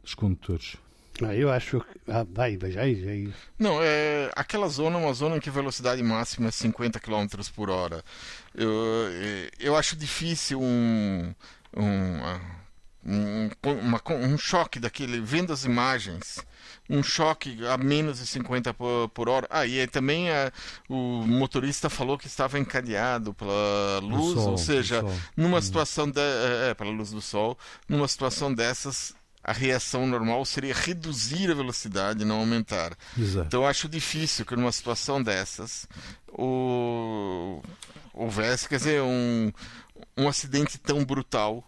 dos 0.02 0.14
condutores? 0.14 0.78
Ah, 1.24 1.36
eu 1.36 1.52
acho 1.52 1.80
que. 1.80 2.12
Ah, 2.12 2.26
vai, 2.30 2.58
vai, 2.58 2.72
já, 2.72 2.88
já. 2.88 3.32
Não, 3.58 3.80
é, 3.82 4.32
aquela 4.36 4.68
zona 4.68 4.98
é 4.98 5.02
uma 5.02 5.14
zona 5.14 5.38
em 5.38 5.40
que 5.40 5.50
a 5.50 5.54
velocidade 5.54 6.02
máxima 6.04 6.50
é 6.50 6.52
50 6.52 7.00
km 7.00 7.28
por 7.56 7.70
hora. 7.70 8.04
Eu, 8.54 8.72
eu 9.60 9.76
acho 9.76 9.96
difícil 9.96 10.62
um, 10.62 11.34
um, 11.76 12.20
um, 13.06 13.50
uma, 13.64 14.02
um 14.10 14.38
choque 14.38 14.80
daquele. 14.80 15.22
Vendo 15.22 15.54
as 15.54 15.64
imagens 15.64 16.44
um 16.90 17.02
choque 17.02 17.66
a 17.66 17.78
menos 17.78 18.20
de 18.20 18.28
50 18.28 18.74
por, 18.74 19.10
por 19.10 19.30
hora. 19.30 19.48
Ah, 19.50 19.66
e 19.66 19.86
também 19.88 20.30
a, 20.30 20.52
o 20.90 21.26
motorista 21.26 21.90
falou 21.90 22.18
que 22.18 22.28
estava 22.28 22.60
encadeado 22.60 23.34
pela 23.34 24.00
luz, 24.02 24.34
sol, 24.34 24.52
ou 24.52 24.58
seja, 24.58 25.04
numa 25.36 25.58
hum. 25.58 25.62
situação 25.62 26.10
de, 26.10 26.20
é, 26.20 26.70
é, 26.70 26.74
pela 26.74 26.92
luz 26.92 27.12
do 27.12 27.22
sol, 27.22 27.58
numa 27.88 28.08
situação 28.08 28.54
dessas 28.54 29.16
a 29.46 29.54
reação 29.54 30.08
normal 30.08 30.44
seria 30.44 30.74
reduzir 30.74 31.52
a 31.52 31.54
velocidade, 31.54 32.26
não 32.26 32.40
aumentar. 32.40 32.98
Exato. 33.16 33.46
Então 33.46 33.66
acho 33.66 33.88
difícil 33.88 34.44
que 34.44 34.56
numa 34.56 34.72
situação 34.72 35.22
dessas 35.22 35.88
o... 36.28 37.62
houvesse, 38.12 38.68
quer 38.68 38.78
dizer, 38.78 39.02
um, 39.04 39.52
um 40.18 40.28
acidente 40.28 40.80
tão 40.80 41.06
brutal 41.06 41.64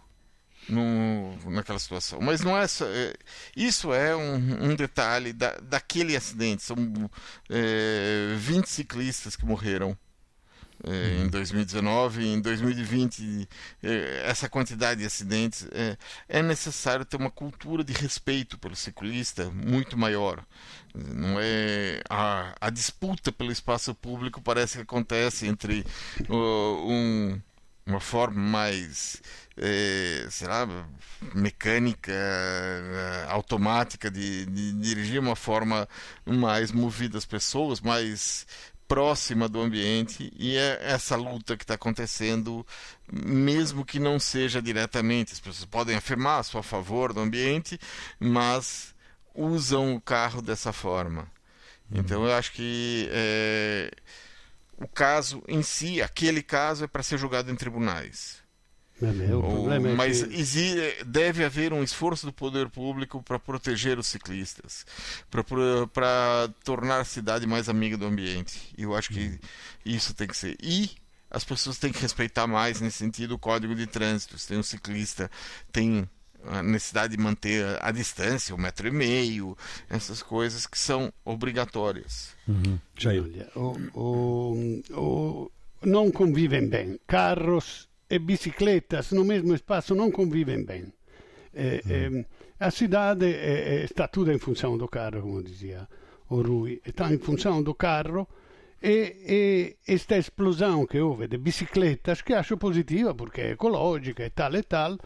no, 0.68 1.38
naquela 1.52 1.78
situação. 1.78 2.20
Mas 2.20 2.42
não 2.42 2.58
é 2.58 2.68
só. 2.68 2.86
É, 2.88 3.14
isso 3.56 3.94
é 3.94 4.16
um, 4.16 4.72
um 4.72 4.76
detalhe 4.76 5.32
da, 5.32 5.56
daquele 5.58 6.16
acidente. 6.16 6.64
São 6.64 6.76
é, 7.48 8.34
20 8.38 8.66
ciclistas 8.66 9.36
que 9.36 9.46
morreram. 9.46 9.96
É, 10.84 11.24
em 11.24 11.28
2019 11.28 12.24
em 12.24 12.40
2020 12.40 13.50
é, 13.82 14.22
essa 14.26 14.48
quantidade 14.48 15.00
de 15.00 15.08
acidentes 15.08 15.68
é, 15.72 15.98
é, 16.30 16.44
necessário 16.44 17.04
ter 17.04 17.18
uma 17.18 17.32
cultura 17.32 17.84
de 17.84 17.94
respeito 17.94 18.60
pelo 18.60 18.76
ciclista 18.76 19.50
muito 19.50 19.98
maior. 19.98 20.44
Não 20.94 21.40
é 21.40 22.02
a, 22.10 22.56
a 22.62 22.70
disputa 22.70 23.32
pelo 23.32 23.52
espaço 23.52 23.94
público 23.96 24.40
parece 24.42 24.78
que 24.78 24.84
acontece 24.84 25.48
entre 25.48 25.84
uh, 26.30 26.92
um 26.92 27.42
uma 27.88 28.02
forma 28.02 28.42
mais, 28.42 29.22
é, 29.56 30.28
sei 30.30 30.46
lá, 30.46 30.68
mecânica, 31.34 32.12
automática 33.30 34.12
de, 34.12 34.46
de, 34.46 34.74
dirigir, 34.74 35.22
uma 35.22 35.38
forma 35.38 35.88
mais 36.26 36.70
movida 36.70 37.18
às 37.18 37.26
pessoas, 37.26 37.80
mais 37.80 38.46
próxima 38.88 39.50
do 39.50 39.60
ambiente 39.60 40.32
e 40.38 40.56
é 40.56 40.80
essa 40.82 41.16
luta 41.16 41.58
que 41.58 41.64
está 41.64 41.74
acontecendo, 41.74 42.66
mesmo 43.12 43.86
que 43.86 44.00
não 44.00 44.20
seja 44.20 44.62
diretamente. 44.62 45.34
As 45.34 45.40
pessoas 45.40 45.66
podem 45.66 45.96
afirmar 45.96 46.40
a 46.40 46.44
sua 46.44 46.64
favor 46.64 47.14
do 47.14 47.20
ambiente, 47.20 47.80
mas 48.20 48.96
usam 49.36 49.96
o 49.96 50.02
carro 50.02 50.42
dessa 50.42 50.72
forma. 50.72 51.30
Então 51.92 52.26
eu 52.26 52.34
acho 52.34 52.52
que 52.52 53.08
é, 53.12 53.92
o 54.78 54.88
caso 54.88 55.42
em 55.48 55.62
si, 55.62 56.02
aquele 56.02 56.44
caso 56.44 56.84
é 56.84 56.88
para 56.88 57.04
ser 57.04 57.18
julgado 57.18 57.52
em 57.52 57.56
tribunais. 57.56 58.44
É 59.00 59.36
o 59.36 59.42
problema 59.42 59.94
mas 59.94 60.24
é 60.24 60.28
que... 60.28 61.04
deve 61.06 61.46
haver 61.46 61.72
um 61.72 61.84
esforço 61.84 62.26
do 62.26 62.34
poder 62.34 62.68
público 62.68 63.22
para 63.22 63.38
proteger 63.38 64.00
os 64.00 64.08
ciclistas, 64.08 64.86
para 65.30 66.50
tornar 66.64 67.02
a 67.02 67.06
cidade 67.06 67.46
mais 67.46 67.70
amiga 67.70 67.96
do 67.96 68.06
ambiente. 68.06 68.74
E 68.76 68.84
eu 68.84 68.96
acho 68.96 69.10
que 69.10 69.40
isso 69.86 70.16
tem 70.16 70.28
que 70.28 70.36
ser. 70.36 70.58
E 70.62 70.90
as 71.30 71.44
pessoas 71.44 71.78
têm 71.78 71.92
que 71.92 72.02
respeitar 72.02 72.48
mais 72.48 72.82
nesse 72.82 72.98
sentido 72.98 73.36
o 73.36 73.40
código 73.40 73.76
de 73.76 73.86
trânsito. 73.86 74.38
Se 74.38 74.48
tem 74.48 74.58
um 74.58 74.64
ciclista, 74.64 75.30
tem 75.72 76.10
a 76.46 76.64
necessidade 76.64 77.16
de 77.16 77.22
manter 77.22 77.66
a 77.82 77.92
distância, 77.92 78.56
um 78.56 78.58
metro 78.58 78.88
e 78.88 78.92
meio, 78.92 79.56
essas 79.90 80.24
coisas 80.24 80.66
que 80.66 80.78
são 80.78 81.12
obrigatórias. 81.24 82.36
Uhum. 82.48 82.80
Olha, 83.06 83.50
o, 83.56 83.78
o, 83.94 84.84
o, 84.92 85.52
não 85.84 86.10
convivem 86.10 86.68
bem. 86.68 87.00
Carros 87.06 87.87
e 88.10 88.20
bicicletas 88.20 89.12
no 89.12 89.24
mesmo 89.24 89.54
espaço 89.54 89.96
não 89.96 90.12
convivem 90.12 90.64
bem. 90.64 90.94
É, 91.54 91.82
uhum. 91.86 92.20
é, 92.20 92.66
a 92.66 92.72
cidade 92.72 93.26
é, 93.26 93.84
está 93.84 94.08
tudo 94.08 94.32
em 94.32 94.38
função 94.38 94.78
do 94.78 94.88
carro, 94.88 95.22
como 95.22 95.44
dizia 95.44 95.88
o 96.30 96.42
Rui, 96.42 96.82
está 96.86 97.12
em 97.12 97.18
função 97.18 97.64
do 97.64 97.74
carro 97.74 98.28
e, 98.82 99.76
e 99.88 99.92
esta 99.92 100.18
explosão 100.18 100.86
que 100.86 101.00
houve 101.00 101.28
de 101.28 101.38
bicicletas, 101.38 102.22
que 102.22 102.34
acho 102.34 102.58
positiva 102.58 103.14
porque 103.16 103.42
é 103.42 103.52
ecológica 103.52 104.26
e 104.26 104.30
tal 104.30 104.54
e 104.56 104.64
tal, 104.64 104.98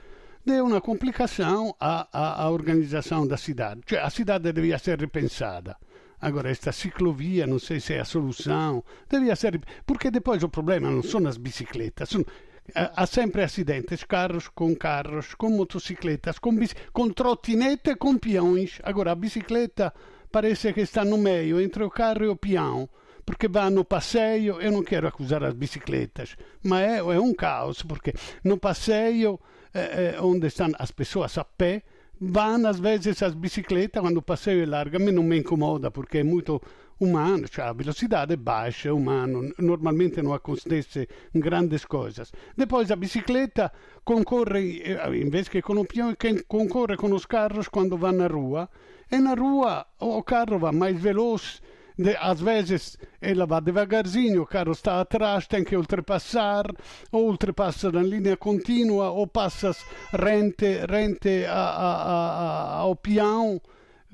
deu 0.45 0.65
uma 0.65 0.81
complicação 0.81 1.75
à, 1.79 2.07
à, 2.11 3.25
da 3.25 3.37
cidade. 3.37 3.81
Cioè, 3.87 4.01
a 4.01 4.09
cidade 4.09 4.51
devia 4.51 4.77
ser 4.77 4.99
repensada. 4.99 5.77
Agora, 6.19 6.51
esta 6.51 6.71
ciclovia, 6.71 7.47
não 7.47 7.59
sei 7.59 7.79
se 7.79 7.93
é 7.93 7.99
a 7.99 8.05
solução, 8.05 8.83
devia 9.09 9.35
ser. 9.35 9.59
Porque 9.85 10.11
depois 10.11 10.43
o 10.43 10.49
problema 10.49 10.91
não 10.91 11.01
são 11.01 11.25
as 11.27 11.37
bicicletas, 11.37 12.09
são... 12.09 12.25
há 12.73 13.05
sempre 13.05 13.43
acidentes, 13.43 14.03
carros 14.03 14.47
com 14.47 14.75
carros, 14.75 15.33
com 15.35 15.49
motocicletas, 15.49 16.39
com, 16.39 16.57
com 16.91 17.09
trotinete 17.09 17.91
e 17.91 17.95
com 17.95 18.17
peões. 18.17 18.79
Agora, 18.83 19.11
a 19.11 19.15
bicicleta 19.15 19.93
parece 20.31 20.73
que 20.73 20.81
está 20.81 21.03
no 21.03 21.17
meio, 21.17 21.59
entre 21.59 21.83
o 21.83 21.89
carro 21.89 22.23
e 22.25 22.27
o 22.27 22.35
peão 22.35 22.89
porque 23.25 23.47
vanno 23.47 23.77
no 23.77 23.85
passeio, 23.85 24.59
eu 24.59 24.71
não 24.71 24.83
quero 24.83 25.07
acusar 25.07 25.43
as 25.43 25.53
bicicletas, 25.53 26.35
mas 26.63 26.81
é, 26.81 26.97
é 26.97 27.19
um 27.19 27.33
caos, 27.33 27.83
porque 27.83 28.13
no 28.43 28.57
passeio 28.57 29.39
eh, 29.73 30.15
eh, 30.15 30.21
onde 30.21 30.47
estão 30.47 30.69
as 30.77 30.91
pessoas 30.91 31.37
a 31.37 31.45
pé, 31.45 31.83
vão 32.19 32.67
às 32.67 32.79
vezes 32.79 33.23
as 33.23 33.33
bicicletas, 33.33 34.01
quando 34.01 34.17
o 34.17 34.21
passeio 34.21 34.63
é 34.63 34.65
largo, 34.65 34.97
a 34.97 34.99
mim 34.99 35.11
não 35.11 35.23
me 35.23 35.37
incomoda, 35.37 35.89
porque 35.89 36.19
é 36.19 36.23
muito 36.23 36.61
humano, 37.01 37.47
cioè 37.47 37.65
a 37.65 37.73
velocidade 37.73 38.37
baixa, 38.37 38.93
humano, 38.93 39.51
normalmente 39.57 40.21
não 40.21 40.33
acontece 40.33 41.07
grandes 41.33 41.85
coisas. 41.85 42.31
Depois 42.55 42.91
a 42.91 42.95
bicicleta 42.95 43.71
concorre, 44.03 44.81
eh, 44.81 45.17
invece 45.17 45.49
che 45.49 45.61
con 45.61 45.77
o 45.77 45.85
peão, 45.85 46.15
concorre 46.47 46.95
com 46.95 47.11
os 47.13 47.25
carros 47.25 47.67
quando 47.67 47.97
vão 47.97 48.11
na 48.11 48.27
rua, 48.27 48.69
e 49.09 49.17
na 49.17 49.33
rua 49.33 49.85
o 49.99 50.21
carro 50.23 50.59
va 50.59 50.71
mais 50.71 51.01
veloz, 51.01 51.59
de, 51.97 52.15
às 52.19 52.39
vezes 52.39 52.97
ela 53.19 53.47
vai 53.47 53.61
devagarzinho, 53.61 54.43
o 54.43 54.45
carro 54.45 54.71
está 54.71 55.01
atrás, 55.01 55.47
tem 55.47 55.63
que 55.63 55.75
ultrapassar, 55.75 56.65
ou 57.11 57.25
ultrapassa 57.25 57.91
na 57.91 58.03
linha 58.03 58.37
contínua, 58.37 59.09
ou 59.09 59.25
passas 59.25 59.83
rente, 60.13 60.85
rente 60.87 61.45
a, 61.45 61.53
a, 61.53 61.91
a, 62.03 62.75
ao 62.77 62.95
peão. 62.95 63.59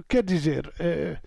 Quer 0.08 0.23
dizer, 0.23 0.71
eh, 0.80 1.17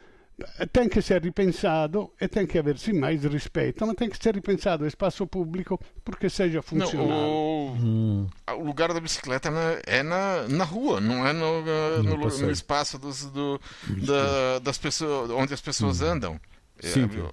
tem 0.72 0.88
que 0.88 1.00
ser 1.03 1.22
ripensado 1.22 2.12
e 2.20 2.29
tem 2.29 2.46
que 2.46 2.59
haver 2.59 2.79
sim 2.79 2.92
mais 2.92 3.22
respeito, 3.24 3.87
mas 3.87 3.96
tem 3.96 4.09
que 4.09 4.22
ser 4.22 4.35
ripensado 4.35 4.85
o 4.85 4.87
espaço 4.87 5.26
público 5.26 5.81
porque 6.05 6.29
seja 6.29 6.62
funcional. 6.62 7.09
Não, 7.09 7.31
o... 7.31 7.70
Hum. 7.72 8.29
o, 8.59 8.64
lugar 8.64 8.92
da 8.92 9.00
bicicleta 9.00 9.50
é 9.87 10.03
na, 10.03 10.48
na 10.48 10.64
rua, 10.64 11.00
não 11.00 11.26
é 11.26 11.33
no, 11.33 11.62
no, 11.62 12.03
no, 12.03 12.16
no 12.16 12.50
espaço 12.50 12.98
dos, 12.98 13.24
do, 13.26 13.61
da, 14.07 14.59
das 14.61 14.79
pessoas, 14.79 15.31
onde 15.31 15.55
as 15.55 15.61
pessoas 15.61 16.00
hum. 16.00 16.07
andam. 16.07 16.40
Sim, 16.81 17.05
é, 17.05 17.31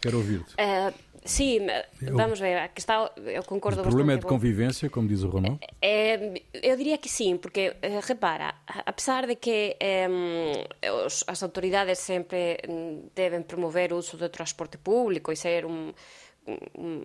quero 0.00 0.18
ouvir-te. 0.18 0.54
Uh, 0.54 0.94
sim, 1.30 1.58
vamos 2.02 2.38
ver, 2.40 2.56
a 2.58 2.68
questão, 2.68 3.10
eu 3.16 3.42
concordo 3.44 3.80
O 3.80 3.84
problema 3.84 4.14
é 4.14 4.16
de 4.16 4.26
convivência, 4.26 4.90
como 4.90 5.06
diz 5.06 5.22
o 5.22 5.28
Ronaldo? 5.28 5.60
É, 5.80 6.42
eu 6.52 6.76
diria 6.76 6.98
que 6.98 7.08
sim, 7.08 7.36
porque, 7.36 7.76
eh, 7.80 8.00
repara, 8.02 8.54
apesar 8.84 9.26
de 9.26 9.36
que 9.36 9.76
os, 11.06 11.24
as 11.26 11.42
autoridades 11.42 11.98
sempre 11.98 12.58
devem 13.14 13.42
promover 13.42 13.92
o 13.92 13.96
uso 13.96 14.16
do 14.16 14.28
transporte 14.28 14.76
público 14.78 15.30
e 15.32 15.36
ser 15.36 15.64
um 15.64 15.92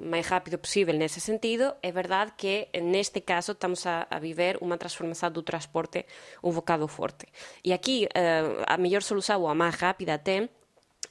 máis 0.03 0.25
rápido 0.27 0.57
posible 0.57 0.97
nese 0.97 1.19
sentido, 1.19 1.75
é 1.81 1.91
verdade 1.91 2.33
que 2.37 2.69
neste 2.81 3.21
caso 3.21 3.51
estamos 3.51 3.85
a, 3.85 4.07
a 4.09 4.17
viver 4.19 4.57
unha 4.63 4.79
transformación 4.79 5.35
do 5.35 5.43
transporte 5.43 6.07
un 6.41 6.55
bocado 6.55 6.87
forte. 6.87 7.27
E 7.61 7.75
aquí 7.75 8.07
eh, 8.15 8.63
a 8.65 8.75
mellor 8.79 9.03
solución 9.03 9.43
ou 9.43 9.51
a 9.51 9.57
máis 9.57 9.75
rápida 9.75 10.17
ten 10.23 10.49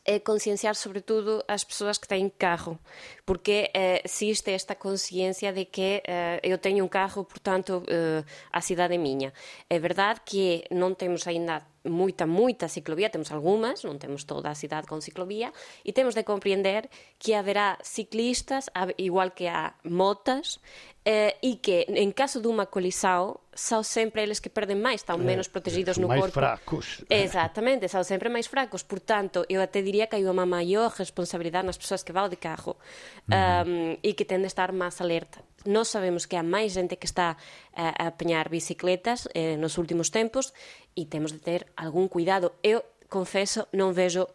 é 0.05 0.21
concienciar 0.21 0.77
sobre 0.77 1.01
todo 1.01 1.45
as 1.49 1.65
persoas 1.65 1.99
que 1.99 2.07
têm 2.07 2.29
carro, 2.29 2.79
porque 3.25 3.71
eh, 3.73 4.03
existe 4.05 4.53
esta 4.53 4.75
consciência 4.75 5.53
de 5.53 5.65
que 5.65 6.03
eh, 6.05 6.41
eu 6.43 6.59
teño 6.59 6.85
un 6.85 6.91
carro, 6.91 7.25
portanto, 7.25 7.83
eh, 7.89 8.23
a 8.53 8.61
cidade 8.61 8.95
é 8.95 8.99
miña. 8.99 9.33
É 9.69 9.79
verdade 9.79 10.21
que 10.25 10.65
non 10.71 10.95
temos 10.95 11.27
aínda 11.27 11.65
moita, 11.85 12.27
moita 12.27 12.69
ciclovía, 12.69 13.13
temos 13.13 13.31
algunhas, 13.31 13.85
non 13.85 14.01
temos 14.01 14.25
toda 14.25 14.51
a 14.51 14.57
cidade 14.57 14.89
con 14.89 15.05
ciclovía, 15.05 15.53
e 15.85 15.93
temos 15.93 16.17
de 16.17 16.25
compreender 16.25 16.89
que 17.21 17.37
haberá 17.37 17.77
ciclistas, 17.85 18.73
igual 18.97 19.37
que 19.37 19.53
há 19.53 19.77
motas, 19.85 20.61
eh, 21.05 21.37
e 21.45 21.61
que 21.61 21.85
en 21.85 22.17
caso 22.17 22.41
dunha 22.41 22.65
colisão 22.65 23.45
são 23.53 23.85
sempre 23.85 24.25
eles 24.25 24.41
que 24.41 24.49
perdem 24.49 24.75
máis, 24.75 25.05
estão 25.05 25.21
menos 25.21 25.47
protegidos 25.47 26.01
no 26.01 26.09
máis 26.09 26.21
corpo. 26.21 26.41
fracos. 26.41 27.05
Exatamente, 27.09 27.87
são 27.89 28.03
sempre 28.03 28.29
máis 28.33 28.49
fracos. 28.49 28.83
Portanto, 28.83 29.45
eu 29.49 29.61
até 29.61 29.85
diría 29.85 30.09
que 30.09 30.17
hai 30.17 30.25
unha 30.25 30.49
maior 30.49 30.91
responsabilidade 30.97 31.69
nas 31.69 31.77
persoas 31.77 32.03
que 32.03 32.11
vão 32.11 32.27
de 32.27 32.41
carro 32.41 32.81
um, 33.29 34.01
e 34.01 34.11
que 34.17 34.25
ten 34.25 34.41
de 34.41 34.49
estar 34.49 34.73
máis 34.73 34.99
alerta. 35.05 35.45
Nós 35.69 35.89
sabemos 35.89 36.25
que 36.25 36.37
há 36.37 36.43
máis 36.43 36.73
xente 36.73 36.97
que 36.97 37.07
está 37.07 37.37
a, 37.77 38.05
a 38.05 38.05
apanhar 38.09 38.49
bicicletas 38.49 39.29
eh, 39.37 39.57
nos 39.61 39.77
últimos 39.77 40.09
tempos 40.09 40.53
e 40.97 41.07
temos 41.07 41.35
de 41.35 41.41
ter 41.43 41.67
algún 41.77 42.09
cuidado. 42.09 42.55
Eu, 42.63 42.83
confeso, 43.11 43.67
non 43.75 43.95
vexo 43.95 44.31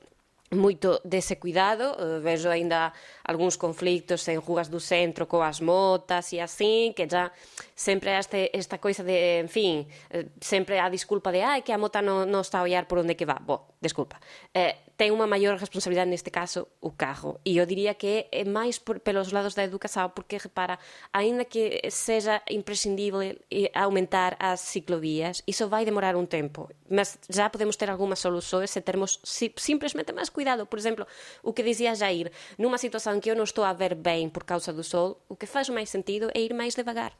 moito 0.51 0.99
dese 1.05 1.37
cuidado, 1.37 1.93
eh, 1.93 2.19
vexo 2.19 2.49
aínda 2.49 2.93
algúns 3.21 3.53
conflictos 3.57 4.25
en 4.27 4.41
rugas 4.41 4.69
do 4.69 4.81
centro 4.81 5.29
coas 5.29 5.61
motas 5.61 6.33
e 6.33 6.41
así, 6.41 6.93
que 6.97 7.05
já 7.05 7.29
sempre 7.75 8.17
este, 8.17 8.49
esta 8.57 8.81
coisa 8.81 9.05
de, 9.05 9.45
en 9.45 9.49
fin, 9.49 9.85
eh, 10.09 10.25
sempre 10.41 10.81
a 10.81 10.89
disculpa 10.89 11.29
de 11.29 11.45
ai, 11.45 11.61
que 11.61 11.69
a 11.71 11.77
mota 11.77 12.01
non, 12.01 12.25
non 12.25 12.41
está 12.41 12.59
a 12.59 12.65
ollar 12.65 12.89
por 12.89 12.97
onde 12.97 13.13
que 13.13 13.29
va. 13.29 13.37
Bo, 13.37 13.77
desculpa. 13.77 14.17
Eh, 14.53 14.88
ten 14.99 15.15
unha 15.15 15.31
maior 15.31 15.55
responsabilidade 15.55 16.11
neste 16.11 16.27
caso 16.27 16.67
o 16.83 16.91
carro. 16.91 17.39
E 17.47 17.55
eu 17.55 17.63
diría 17.63 17.95
que 17.95 18.27
é 18.35 18.43
máis 18.43 18.83
por, 18.83 18.99
pelos 18.99 19.31
lados 19.31 19.55
da 19.55 19.63
educación, 19.63 20.11
porque 20.11 20.35
repara, 20.35 20.75
aínda 21.15 21.47
que 21.47 21.87
seja 21.87 22.43
imprescindible 22.51 23.39
aumentar 23.71 24.35
as 24.43 24.59
ciclovías, 24.59 25.39
iso 25.47 25.71
vai 25.71 25.87
demorar 25.87 26.19
un 26.19 26.27
tempo, 26.27 26.67
mas 26.91 27.15
já 27.31 27.47
podemos 27.47 27.79
ter 27.79 27.87
algunhas 27.87 28.19
soluções 28.19 28.75
se 28.75 28.83
termos 28.83 29.23
si, 29.23 29.55
simplesmente 29.55 30.11
máis 30.11 30.27
cuidado. 30.27 30.67
Por 30.67 30.75
exemplo, 30.75 31.07
o 31.47 31.55
que 31.55 31.63
dizia 31.63 31.95
Jair, 31.95 32.27
numa 32.59 32.75
situação 32.75 33.23
que 33.23 33.31
eu 33.31 33.39
non 33.39 33.47
estou 33.47 33.63
a 33.63 33.71
ver 33.71 33.95
bem 33.95 34.27
por 34.27 34.43
causa 34.43 34.75
do 34.75 34.83
sol, 34.83 35.23
o 35.31 35.39
que 35.39 35.47
faz 35.47 35.71
máis 35.71 35.87
sentido 35.87 36.27
é 36.35 36.43
ir 36.43 36.51
máis 36.51 36.75
devagar. 36.75 37.15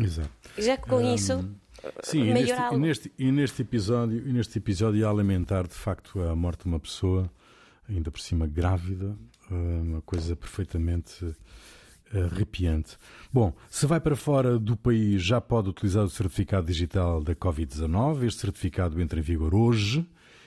Exato. 0.00 0.32
Já 0.56 0.80
com 0.80 1.04
um, 1.04 1.14
isso 1.14 1.44
Sim, 2.02 2.24
e 2.24 2.34
neste, 2.34 2.54
e 2.54 2.76
neste, 2.76 3.12
e 3.18 3.32
neste, 3.32 3.62
episódio, 3.62 4.28
e 4.28 4.32
neste 4.32 4.58
episódio 4.58 5.06
a 5.06 5.10
alimentar 5.10 5.66
de 5.66 5.74
facto 5.74 6.20
a 6.22 6.34
morte 6.34 6.62
de 6.62 6.68
uma 6.68 6.80
pessoa, 6.80 7.30
ainda 7.88 8.10
por 8.10 8.20
cima 8.20 8.46
grávida, 8.46 9.16
eh, 9.50 9.54
uma 9.54 10.02
coisa 10.02 10.34
perfeitamente 10.36 11.34
eh, 12.12 12.22
arrepiante. 12.22 12.96
Bom, 13.32 13.52
se 13.68 13.86
vai 13.86 14.00
para 14.00 14.16
fora 14.16 14.58
do 14.58 14.76
país 14.76 15.22
já 15.22 15.40
pode 15.40 15.68
utilizar 15.68 16.04
o 16.04 16.10
certificado 16.10 16.66
digital 16.66 17.22
da 17.22 17.34
Covid-19. 17.34 18.24
Este 18.24 18.40
certificado 18.40 19.00
entra 19.00 19.18
em 19.18 19.22
vigor 19.22 19.54
hoje 19.54 20.06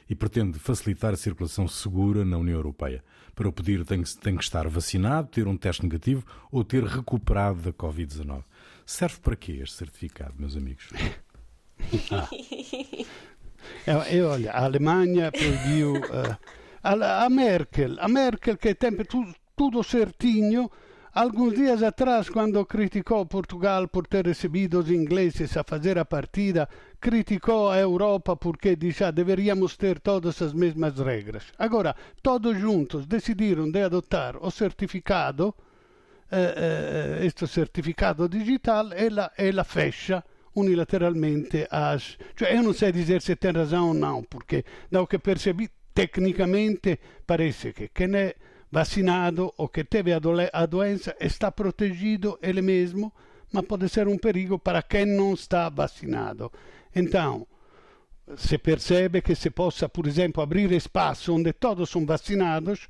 e 0.10 0.16
pretende 0.16 0.58
facilitar 0.58 1.14
a 1.14 1.18
circulação 1.18 1.68
segura 1.68 2.24
na 2.24 2.38
União 2.38 2.56
Europeia. 2.56 3.04
Para 3.36 3.50
o 3.50 3.52
pedir 3.52 3.84
tem 3.86 4.02
que, 4.02 4.18
tem 4.18 4.36
que 4.38 4.44
estar 4.44 4.68
vacinado, 4.68 5.28
ter 5.28 5.48
um 5.48 5.58
teste 5.58 5.84
negativo 5.84 6.26
ou 6.52 6.64
ter 6.64 6.84
recuperado 6.84 7.62
da 7.62 7.74
Covid-19. 7.74 8.44
Serve 8.86 9.20
para 9.20 9.36
quê 9.36 9.60
este 9.62 9.76
certificado, 9.76 10.34
meus 10.38 10.56
amigos? 10.56 10.90
Ah. 12.12 14.06
E, 14.12 14.22
olha, 14.22 14.52
a 14.52 14.66
Alemanha 14.66 15.32
proibiu 15.32 15.94
uh, 15.94 16.38
a, 16.84 17.26
a, 17.26 17.30
Merkel, 17.30 17.96
a 18.00 18.08
Merkel 18.08 18.58
que 18.58 18.76
tem 18.76 18.92
tudo 19.56 19.84
certinho, 19.84 20.70
alguns 21.14 21.56
dias 21.56 21.82
atrás, 21.82 22.30
quando 22.30 22.66
criticou 22.66 23.26
Portugal 23.26 23.88
por 23.88 24.06
ter 24.06 24.26
recebido 24.26 24.80
os 24.80 24.92
ingleses 24.92 25.56
a 25.56 25.64
fazer 25.64 25.98
a 25.98 26.06
partida, 26.06 26.68
criticou 27.00 27.72
a 27.72 27.80
Europa 27.80 28.36
porque 28.36 28.76
disse 28.76 29.04
ah, 29.04 29.12
deveríamos 29.12 29.78
ter 29.78 30.00
todas 30.00 30.42
as 30.42 30.54
mesmas 30.54 31.00
regras. 31.00 31.46
Agora, 31.58 31.96
todos 32.22 32.58
juntos 32.58 33.08
decidiram 33.08 33.72
de 33.72 33.82
adotar 33.82 34.38
o 34.38 34.52
certificado, 34.52 35.56
eh, 36.30 36.54
eh, 37.22 37.26
este 37.26 37.48
certificado 37.48 38.28
digital, 38.28 38.92
e 38.94 39.10
la, 39.10 39.32
e 39.38 39.52
la 39.52 39.64
fecha 39.64 40.24
unilateralmente. 40.58 41.68
Cioè, 42.36 42.58
eu 42.58 42.64
não 42.64 42.74
sei 42.74 42.92
dizer 42.92 43.22
se 43.22 43.36
tem 43.36 43.52
razão 43.52 43.90
ou 43.90 43.94
não, 43.94 44.24
porque, 44.24 44.66
da 44.92 45.06
que 45.06 45.20
percebi, 45.20 45.70
tecnicamente 45.94 47.00
parece 47.26 47.74
que 47.74 47.90
quem 47.90 48.16
é 48.16 48.36
vacinado 48.72 49.54
ou 49.58 49.70
que 49.70 49.84
teve 49.84 50.12
a 50.14 50.66
doença 50.66 51.16
está 51.20 51.52
protegido 51.52 52.38
ele 52.42 52.62
mesmo, 52.62 53.14
mas 53.52 53.66
pode 53.66 53.88
ser 53.88 54.08
um 54.08 54.18
perigo 54.18 54.58
para 54.58 54.82
quem 54.82 55.06
não 55.06 55.34
está 55.34 55.70
vacinado. 55.70 56.52
Então, 56.96 57.48
se 58.36 58.58
percebe 58.58 59.22
que 59.22 59.36
se 59.36 59.52
possa, 59.52 59.88
por 59.88 60.08
exemplo, 60.08 60.42
abrir 60.42 60.72
espaço 60.72 61.34
onde 61.34 61.54
todos 61.54 61.90
são 61.90 62.06
vacinados, 62.06 62.88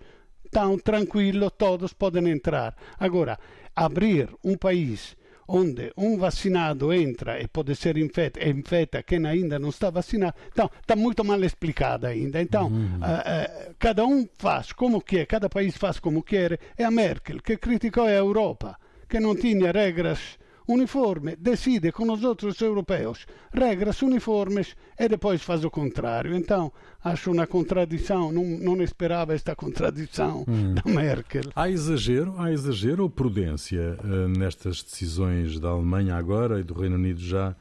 tão 0.49 0.77
tranquilo, 0.79 1.51
todos 1.51 1.91
podem 1.93 2.29
entrar. 2.29 2.75
Agora, 2.97 3.37
abrir 3.75 4.29
um 4.43 4.55
país 4.57 5.16
onde 5.47 5.91
um 5.95 6.17
vacinado 6.17 6.91
entra 6.93 7.41
e 7.41 7.47
pode 7.47 7.75
ser 7.75 7.97
infetta, 7.97 8.43
e 8.43 8.49
infetta 8.49 9.01
quem 9.01 9.25
ainda 9.25 9.57
não 9.57 9.69
está 9.69 9.89
vacinado. 9.89 10.35
Então, 10.51 10.69
está 10.81 10.95
muito 10.95 11.23
mal 11.23 11.41
explicado 11.43 12.07
ainda. 12.07 12.41
Então, 12.41 12.67
uhum. 12.67 12.99
uh, 12.99 13.69
uh, 13.69 13.75
cada 13.79 14.05
um 14.05 14.27
faz 14.37 14.71
como 14.71 15.01
quer, 15.01 15.25
cada 15.25 15.49
país 15.49 15.77
faz 15.77 15.99
como 15.99 16.21
quer. 16.21 16.59
É 16.77 16.83
a 16.83 16.91
Merkel 16.91 17.41
que 17.41 17.57
criticou 17.57 18.03
a 18.03 18.11
Europa, 18.11 18.77
que 19.07 19.19
não 19.19 19.35
tinha 19.35 19.71
regras 19.71 20.37
uniforme, 20.67 21.35
decide 21.35 21.91
com 21.91 22.11
os 22.11 22.23
outros 22.23 22.59
europeus 22.61 23.25
regras 23.53 24.01
uniformes 24.01 24.75
e 24.99 25.07
depois 25.07 25.41
faz 25.41 25.63
o 25.63 25.71
contrário. 25.71 26.35
Então, 26.35 26.71
acho 27.03 27.31
uma 27.31 27.47
contradição, 27.47 28.31
não, 28.31 28.43
não 28.43 28.81
esperava 28.83 29.33
esta 29.33 29.55
contradição 29.55 30.43
hum. 30.47 30.73
da 30.73 30.83
Merkel. 30.85 31.43
Há 31.55 31.69
exagero, 31.69 32.35
há 32.37 32.51
exagero 32.51 33.03
ou 33.03 33.09
prudência 33.09 33.97
uh, 34.03 34.27
nestas 34.27 34.83
decisões 34.83 35.59
da 35.59 35.69
Alemanha 35.69 36.15
agora 36.15 36.59
e 36.59 36.63
do 36.63 36.73
Reino 36.73 36.95
Unido 36.95 37.21
já 37.21 37.55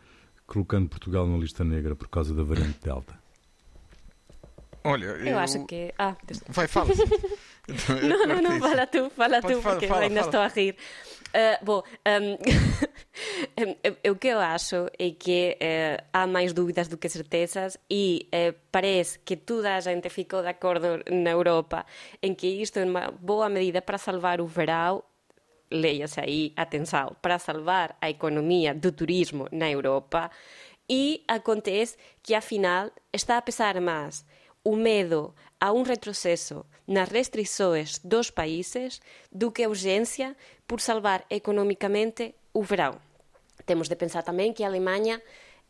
colocando 0.47 0.89
Portugal 0.89 1.27
na 1.27 1.37
lista 1.37 1.65
negra 1.65 1.95
por 1.95 2.09
causa 2.09 2.35
da 2.35 2.43
variante 2.43 2.79
Delta? 2.83 3.15
Olha, 4.87 5.05
eu, 5.07 5.27
eu 5.27 5.39
acho 5.39 5.65
que. 5.67 5.93
Ah, 5.99 6.15
vai, 6.49 6.69
fala. 6.69 6.91
não, 8.09 8.27
não, 8.27 8.41
não, 8.41 8.61
fala 8.61 8.87
tu, 8.87 9.11
fala 9.11 9.43
Pode, 9.43 9.55
tu, 9.55 9.61
porque 9.61 9.89
fala, 9.89 10.03
ainda 10.03 10.23
fala. 10.23 10.27
estou 10.27 10.41
a 10.41 10.49
rir. 10.49 10.77
Uh, 11.37 11.63
bom, 11.63 11.83
um, 12.07 12.39
o 14.11 14.17
que 14.17 14.29
eu 14.29 14.39
acho 14.39 14.87
é 14.99 15.11
que 15.11 15.59
uh, 15.61 16.03
há 16.11 16.27
mais 16.27 16.55
dúvidas 16.55 16.89
do 16.89 16.97
que 16.97 17.11
certezas 17.11 17.77
e 17.91 18.27
uh, 18.33 18.59
parece 18.73 19.19
que 19.19 19.37
toda 19.37 19.77
a 19.77 19.81
gente 19.81 20.09
ficou 20.09 20.41
de 20.41 20.49
acordo 20.49 21.05
na 21.13 21.31
Europa 21.33 21.85
em 22.23 22.35
que 22.35 22.47
isto 22.47 22.79
é 22.79 22.87
uma 22.87 23.11
boa 23.11 23.51
medida 23.51 23.83
para 23.83 23.99
salvar 23.99 24.41
o 24.41 24.47
verão. 24.47 25.03
Leia-se 25.71 26.21
aí, 26.21 26.55
atenção, 26.57 27.15
para 27.21 27.39
salvar 27.39 27.99
a 28.01 28.09
economia 28.09 28.75
do 28.75 28.91
turismo 28.91 29.47
na 29.53 29.71
Europa. 29.71 30.31
E 30.89 31.23
acontece 31.29 31.99
que 32.23 32.35
afinal 32.35 32.91
está 33.13 33.37
a 33.37 33.43
pesar 33.43 33.79
mais 33.79 34.25
o 34.65 34.75
medo 34.75 35.35
a 35.67 35.75
un 35.75 35.83
retroceso 35.83 36.71
nas 36.87 37.11
restrições 37.11 37.99
dos 38.07 38.31
países 38.31 39.03
do 39.35 39.51
que 39.51 39.67
a 39.67 39.69
urgência 39.69 40.39
por 40.63 40.79
salvar 40.79 41.27
economicamente 41.27 42.39
o 42.55 42.63
verão. 42.63 43.03
Temos 43.67 43.91
de 43.91 43.99
pensar 43.99 44.23
tamén 44.23 44.55
que 44.55 44.63
a 44.63 44.71
Alemanha 44.71 45.19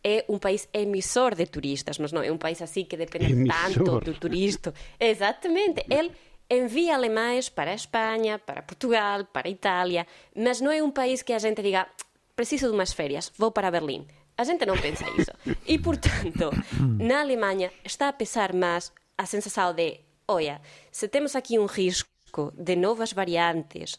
é 0.05 0.29
un 0.29 0.37
país 0.37 0.69
emisor 0.77 1.33
de 1.33 1.49
turistas, 1.49 1.97
mas 1.97 2.13
non 2.13 2.21
é 2.21 2.29
un 2.29 2.37
país 2.37 2.61
así 2.61 2.85
que 2.85 3.01
depende 3.01 3.33
tanto 3.49 4.05
do 4.05 4.13
turista. 4.21 4.77
Exactamente, 5.01 5.89
el 5.89 6.13
envía 6.53 7.01
alemães 7.01 7.49
para 7.49 7.73
a 7.73 7.81
España, 7.81 8.37
para 8.37 8.69
Portugal, 8.69 9.33
para 9.33 9.49
a 9.49 9.55
Italia, 9.57 10.05
mas 10.37 10.61
non 10.61 10.77
é 10.77 10.85
un 10.85 10.93
país 10.93 11.25
que 11.25 11.33
a 11.33 11.41
gente 11.41 11.65
diga 11.65 11.89
preciso 12.37 12.69
de 12.69 12.77
unhas 12.77 12.93
ferias, 12.93 13.33
vou 13.41 13.49
para 13.49 13.73
Berlim. 13.73 14.05
A 14.37 14.45
gente 14.45 14.69
non 14.69 14.77
pensa 14.77 15.09
iso. 15.17 15.33
E, 15.65 15.81
portanto, 15.81 16.53
na 17.01 17.25
Alemanha 17.25 17.73
está 17.81 18.13
a 18.13 18.19
pesar 18.21 18.53
máis 18.53 18.93
a 19.17 19.27
sensação 19.27 19.73
de, 19.73 20.01
olha, 20.29 20.61
se 20.91 21.09
temos 21.09 21.35
aqui 21.35 21.59
um 21.59 21.67
risco 21.67 22.53
de 22.55 22.77
novas 22.77 23.13
variantes, 23.13 23.99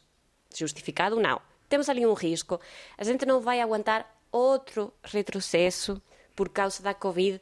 justificado 0.55 1.19
não, 1.19 1.41
temos 1.69 1.89
ali 1.89 2.05
um 2.05 2.13
risco, 2.13 2.59
a 2.97 3.03
gente 3.03 3.25
não 3.25 3.41
vai 3.41 3.59
aguentar 3.59 4.05
outro 4.31 4.93
retrocesso 5.03 6.01
por 6.35 6.49
causa 6.49 6.83
da 6.83 6.93
Covid. 6.93 7.41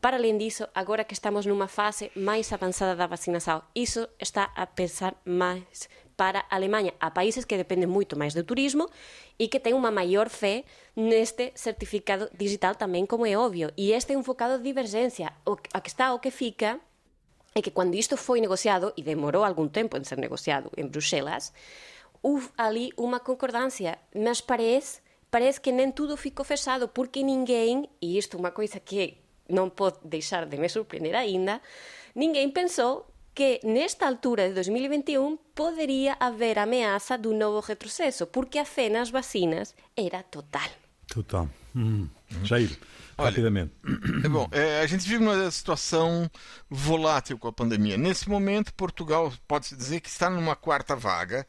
Para 0.00 0.16
além 0.16 0.38
disso, 0.38 0.68
agora 0.74 1.02
que 1.02 1.14
estamos 1.14 1.44
numa 1.44 1.66
fase 1.66 2.12
mais 2.14 2.52
avançada 2.52 2.94
da 2.94 3.06
vacinação, 3.06 3.62
isso 3.74 4.08
está 4.20 4.52
a 4.54 4.66
pensar 4.66 5.20
mais 5.24 5.88
para 6.14 6.44
a 6.50 6.56
Alemanha, 6.56 6.94
a 7.00 7.10
países 7.10 7.44
que 7.44 7.56
dependen 7.56 7.86
moito 7.86 8.18
máis 8.18 8.34
do 8.34 8.42
turismo 8.42 8.90
e 9.38 9.46
que 9.46 9.62
ten 9.62 9.74
unha 9.74 9.94
maior 9.94 10.26
fe 10.26 10.66
neste 10.98 11.54
certificado 11.54 12.26
digital 12.34 12.74
tamén, 12.74 13.06
como 13.06 13.22
é 13.22 13.38
obvio. 13.38 13.70
E 13.78 13.94
este 13.94 14.14
é 14.14 14.18
un 14.18 14.26
focado 14.26 14.58
de 14.58 14.66
divergencia. 14.66 15.34
O, 15.46 15.54
que 15.54 15.70
está 15.86 16.10
o 16.10 16.18
que 16.18 16.34
fica 16.34 16.82
é 17.54 17.62
que 17.62 17.72
cando 17.72 17.96
isto 17.96 18.16
foi 18.16 18.40
negociado, 18.40 18.92
e 18.96 19.02
demorou 19.02 19.44
algún 19.44 19.68
tempo 19.70 19.96
en 19.96 20.04
ser 20.04 20.18
negociado 20.18 20.70
en 20.76 20.90
Bruxelas, 20.90 21.52
houve 22.22 22.50
ali 22.58 22.90
unha 22.98 23.22
concordancia, 23.22 23.98
mas 24.14 24.42
parece, 24.42 25.00
parece 25.30 25.62
que 25.62 25.72
nem 25.72 25.94
tudo 25.94 26.18
ficou 26.18 26.44
fechado, 26.44 26.90
porque 26.90 27.22
ninguén, 27.22 27.88
e 28.02 28.18
isto 28.18 28.36
é 28.36 28.40
unha 28.40 28.54
coisa 28.54 28.82
que 28.82 29.18
não 29.48 29.70
pode 29.70 30.04
deixar 30.04 30.44
de 30.44 30.58
me 30.58 30.68
surpreender 30.68 31.16
ainda, 31.16 31.62
ninguém 32.14 32.50
pensou 32.50 33.08
que 33.38 33.60
nesta 33.62 34.06
altura 34.06 34.48
de 34.48 34.54
2021 34.54 35.38
poderia 35.54 36.16
haver 36.18 36.58
ameaça 36.58 37.16
de 37.16 37.28
um 37.28 37.36
novo 37.36 37.60
retrocesso, 37.60 38.26
porque 38.26 38.58
a 38.58 38.66
fé 38.66 38.90
nas 38.90 39.10
vacinas 39.10 39.74
era 39.94 40.22
total. 40.22 40.68
Total. 41.06 41.48
Hum. 41.74 42.08
Jair, 42.42 42.76
Olha, 43.18 43.30
rapidamente. 43.30 43.72
É 44.24 44.28
bom, 44.28 44.48
é, 44.52 44.80
a 44.80 44.86
gente 44.86 45.06
vive 45.08 45.22
uma 45.22 45.50
situação 45.50 46.30
volátil 46.70 47.36
com 47.36 47.48
a 47.48 47.52
pandemia. 47.52 47.96
Nesse 47.96 48.28
momento, 48.28 48.72
Portugal 48.72 49.32
pode-se 49.46 49.76
dizer 49.76 50.00
que 50.00 50.08
está 50.08 50.30
numa 50.30 50.54
quarta 50.54 50.94
vaga 50.94 51.44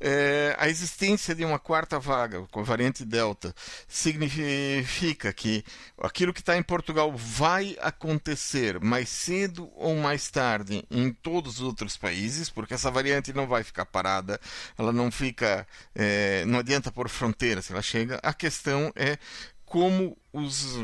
é, 0.00 0.54
a 0.58 0.68
existência 0.68 1.34
de 1.34 1.44
uma 1.44 1.58
quarta 1.58 1.98
vaga 1.98 2.46
com 2.50 2.60
a 2.60 2.62
variante 2.62 3.04
Delta 3.04 3.52
significa 3.88 5.32
que 5.32 5.64
aquilo 6.00 6.32
que 6.32 6.40
está 6.40 6.56
em 6.56 6.62
Portugal 6.62 7.12
vai 7.16 7.76
acontecer 7.80 8.78
mais 8.80 9.08
cedo 9.08 9.70
ou 9.74 9.96
mais 9.96 10.30
tarde 10.30 10.84
em 10.90 11.12
todos 11.12 11.54
os 11.54 11.62
outros 11.62 11.96
países, 11.96 12.48
porque 12.48 12.74
essa 12.74 12.90
variante 12.90 13.32
não 13.32 13.46
vai 13.46 13.64
ficar 13.64 13.86
parada, 13.86 14.40
ela 14.76 14.92
não 14.92 15.10
fica, 15.10 15.66
é, 15.94 16.44
não 16.44 16.60
adianta 16.60 16.92
por 16.92 17.08
fronteiras, 17.08 17.70
ela 17.70 17.82
chega. 17.82 18.20
A 18.22 18.32
questão 18.32 18.92
é 18.94 19.18
como 19.64 20.16
os 20.32 20.78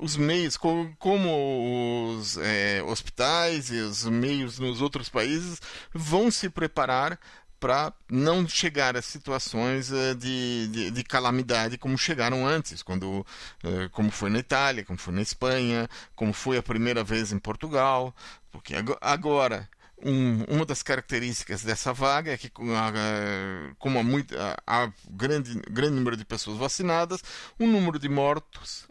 os 0.00 0.16
meios, 0.16 0.56
como, 0.56 0.94
como 0.98 2.16
os 2.16 2.38
é, 2.38 2.82
hospitais 2.82 3.70
e 3.70 3.76
os 3.76 4.04
meios 4.04 4.58
nos 4.58 4.80
outros 4.80 5.08
países 5.08 5.60
vão 5.92 6.30
se 6.30 6.48
preparar 6.48 7.18
para 7.60 7.92
não 8.10 8.48
chegar 8.48 8.96
a 8.96 9.02
situações 9.02 9.90
uh, 9.92 10.14
de, 10.14 10.66
de, 10.68 10.90
de, 10.90 11.04
calamidade 11.04 11.76
como 11.76 11.98
chegaram 11.98 12.46
antes, 12.46 12.82
quando, 12.82 13.20
uh, 13.62 13.90
como 13.92 14.10
foi 14.10 14.30
na 14.30 14.38
Itália, 14.38 14.82
como 14.82 14.98
foi 14.98 15.12
na 15.12 15.20
Espanha, 15.20 15.86
como 16.16 16.32
foi 16.32 16.56
a 16.56 16.62
primeira 16.62 17.04
vez 17.04 17.32
em 17.32 17.38
Portugal, 17.38 18.14
porque 18.50 18.74
agora 19.02 19.68
um, 20.02 20.44
uma 20.44 20.64
das 20.64 20.82
características 20.82 21.62
dessa 21.62 21.92
vaga 21.92 22.32
é 22.32 22.38
que, 22.38 22.46
uh, 22.46 23.76
como 23.78 23.98
há, 23.98 24.02
muito, 24.02 24.34
há 24.66 24.90
grande, 25.10 25.60
grande 25.70 25.96
número 25.96 26.16
de 26.16 26.24
pessoas 26.24 26.56
vacinadas, 26.56 27.22
o 27.58 27.66
número 27.66 27.98
de 27.98 28.08
mortos 28.08 28.88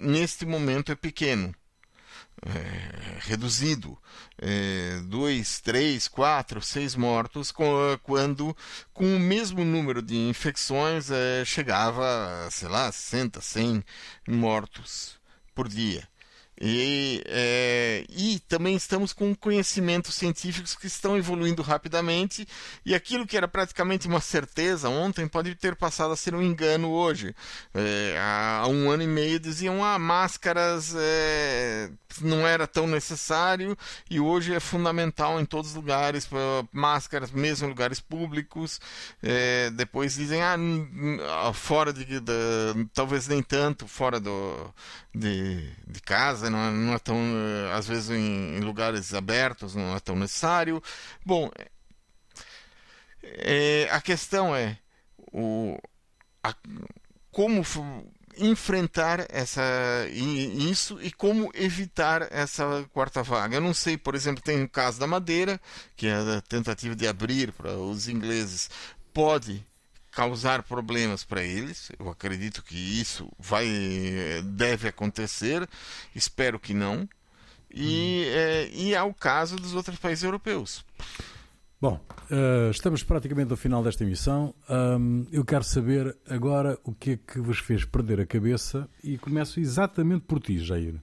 neste 0.00 0.46
momento 0.46 0.92
é 0.92 0.94
pequeno 0.94 1.54
é, 2.42 3.18
reduzido, 3.20 3.98
é, 4.38 5.00
dois, 5.04 5.60
três, 5.60 6.06
quatro, 6.06 6.60
seis 6.62 6.94
mortos, 6.94 7.52
quando 8.02 8.56
com 8.92 9.16
o 9.16 9.18
mesmo 9.18 9.64
número 9.64 10.00
de 10.00 10.16
infecções 10.16 11.10
é, 11.10 11.44
chegava, 11.44 12.48
sei 12.50 12.68
lá, 12.68 12.90
60, 12.90 13.40
100 13.40 13.84
mortos 14.28 15.18
por 15.54 15.68
dia. 15.68 16.08
E, 16.60 17.22
é, 17.26 18.04
e 18.08 18.40
também 18.48 18.74
estamos 18.74 19.12
com 19.12 19.34
conhecimentos 19.34 20.14
científicos 20.14 20.74
que 20.74 20.86
estão 20.86 21.16
evoluindo 21.16 21.62
rapidamente, 21.62 22.46
e 22.84 22.94
aquilo 22.94 23.26
que 23.26 23.36
era 23.36 23.46
praticamente 23.46 24.08
uma 24.08 24.20
certeza 24.20 24.88
ontem 24.88 25.28
pode 25.28 25.54
ter 25.54 25.76
passado 25.76 26.12
a 26.12 26.16
ser 26.16 26.34
um 26.34 26.42
engano 26.42 26.90
hoje. 26.90 27.34
É, 27.72 28.16
há 28.18 28.66
um 28.68 28.90
ano 28.90 29.02
e 29.02 29.06
meio 29.06 29.38
diziam 29.38 29.84
ah, 29.84 29.98
máscaras 29.98 30.94
é, 30.96 31.90
não 32.20 32.46
era 32.46 32.66
tão 32.66 32.86
necessário, 32.86 33.76
e 34.10 34.18
hoje 34.18 34.54
é 34.54 34.60
fundamental 34.60 35.40
em 35.40 35.44
todos 35.44 35.70
os 35.70 35.76
lugares, 35.76 36.28
máscaras, 36.72 37.30
mesmo 37.30 37.66
em 37.66 37.70
lugares 37.70 38.00
públicos. 38.00 38.80
É, 39.22 39.70
depois 39.70 40.14
dizem 40.14 40.40
ah, 40.42 41.52
fora 41.52 41.92
de, 41.92 42.04
de, 42.04 42.32
talvez 42.92 43.28
nem 43.28 43.42
tanto, 43.42 43.86
fora 43.86 44.18
do, 44.18 44.74
de, 45.14 45.70
de 45.86 46.00
casa 46.00 46.47
não 46.50 46.58
é, 46.58 46.70
não 46.70 46.94
é 46.94 46.98
tão, 46.98 47.16
eh, 47.16 47.72
às 47.72 47.86
vezes 47.86 48.10
em, 48.10 48.56
em, 48.56 48.60
lugares 48.60 49.14
abertos 49.14 49.74
não 49.74 49.94
é 49.96 50.00
tão 50.00 50.16
necessário. 50.16 50.82
Bom, 51.24 51.50
é, 53.22 53.88
a 53.90 54.00
questão 54.00 54.54
é 54.54 54.78
o, 55.32 55.78
a, 56.42 56.54
como 57.30 57.62
enfrentar 58.38 59.26
essa 59.30 59.62
isso 60.10 61.00
e 61.02 61.10
como 61.10 61.50
evitar 61.54 62.26
essa 62.30 62.88
quarta 62.92 63.22
vaga. 63.22 63.56
Eu 63.56 63.60
não 63.60 63.74
sei, 63.74 63.96
por 63.96 64.14
exemplo, 64.14 64.42
tem 64.42 64.62
o 64.62 64.68
caso 64.68 65.00
da 65.00 65.06
Madeira, 65.06 65.60
que 65.96 66.06
é 66.06 66.14
a 66.14 66.40
tentativa 66.40 66.94
de 66.94 67.06
abrir 67.06 67.52
para 67.52 67.72
os 67.72 68.08
ingleses, 68.08 68.70
pode 69.12 69.66
causar 70.18 70.64
problemas 70.64 71.22
para 71.22 71.44
eles. 71.44 71.92
Eu 71.96 72.10
acredito 72.10 72.64
que 72.64 72.74
isso 72.76 73.30
vai 73.38 73.68
deve 74.42 74.88
acontecer. 74.88 75.68
Espero 76.12 76.58
que 76.58 76.74
não. 76.74 77.08
E, 77.72 78.24
hum. 78.26 78.32
é, 78.34 78.68
e 78.72 78.94
é 78.94 79.02
o 79.02 79.14
caso 79.14 79.54
dos 79.54 79.74
outros 79.76 79.96
países 79.96 80.24
europeus. 80.24 80.84
Bom, 81.80 82.00
uh, 82.32 82.68
estamos 82.72 83.04
praticamente 83.04 83.52
ao 83.52 83.56
final 83.56 83.80
desta 83.80 84.02
emissão. 84.02 84.52
Um, 84.68 85.24
eu 85.30 85.44
quero 85.44 85.62
saber 85.62 86.18
agora 86.28 86.76
o 86.82 86.92
que 86.92 87.12
é 87.12 87.16
que 87.16 87.38
vos 87.38 87.60
fez 87.60 87.84
perder 87.84 88.20
a 88.20 88.26
cabeça 88.26 88.88
e 89.04 89.16
começo 89.18 89.60
exatamente 89.60 90.24
por 90.26 90.40
ti, 90.40 90.58
Jair. 90.58 91.00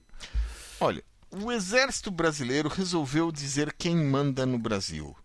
Olha, 0.78 1.02
o 1.30 1.50
exército 1.50 2.10
brasileiro 2.10 2.68
resolveu 2.68 3.32
dizer 3.32 3.72
quem 3.78 3.96
manda 3.96 4.44
no 4.44 4.58
Brasil. 4.58 5.16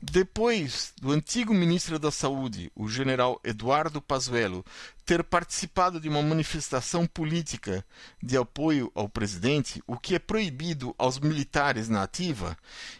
Depois 0.00 0.92
do 1.00 1.10
antigo 1.12 1.52
ministro 1.52 1.98
da 1.98 2.10
Saúde, 2.10 2.70
o 2.74 2.88
general 2.88 3.40
Eduardo 3.42 4.00
Pazuello, 4.00 4.64
ter 5.04 5.22
participado 5.24 6.00
de 6.00 6.08
uma 6.08 6.22
manifestação 6.22 7.06
política 7.06 7.84
de 8.22 8.36
apoio 8.36 8.90
ao 8.94 9.08
presidente, 9.08 9.82
o 9.86 9.98
que 9.98 10.14
é 10.14 10.18
proibido 10.18 10.94
aos 10.96 11.18
militares 11.18 11.88
na 11.88 12.02
ativa, 12.02 12.56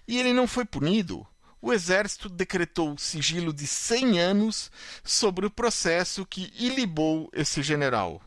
e 0.06 0.18
ele 0.18 0.32
não 0.32 0.46
foi 0.46 0.64
punido, 0.64 1.26
o 1.60 1.72
exército 1.72 2.28
decretou 2.28 2.98
sigilo 2.98 3.50
de 3.50 3.66
100 3.66 4.20
anos 4.20 4.70
sobre 5.02 5.46
o 5.46 5.50
processo 5.50 6.26
que 6.26 6.52
ilibou 6.58 7.30
esse 7.32 7.62
general. 7.62 8.20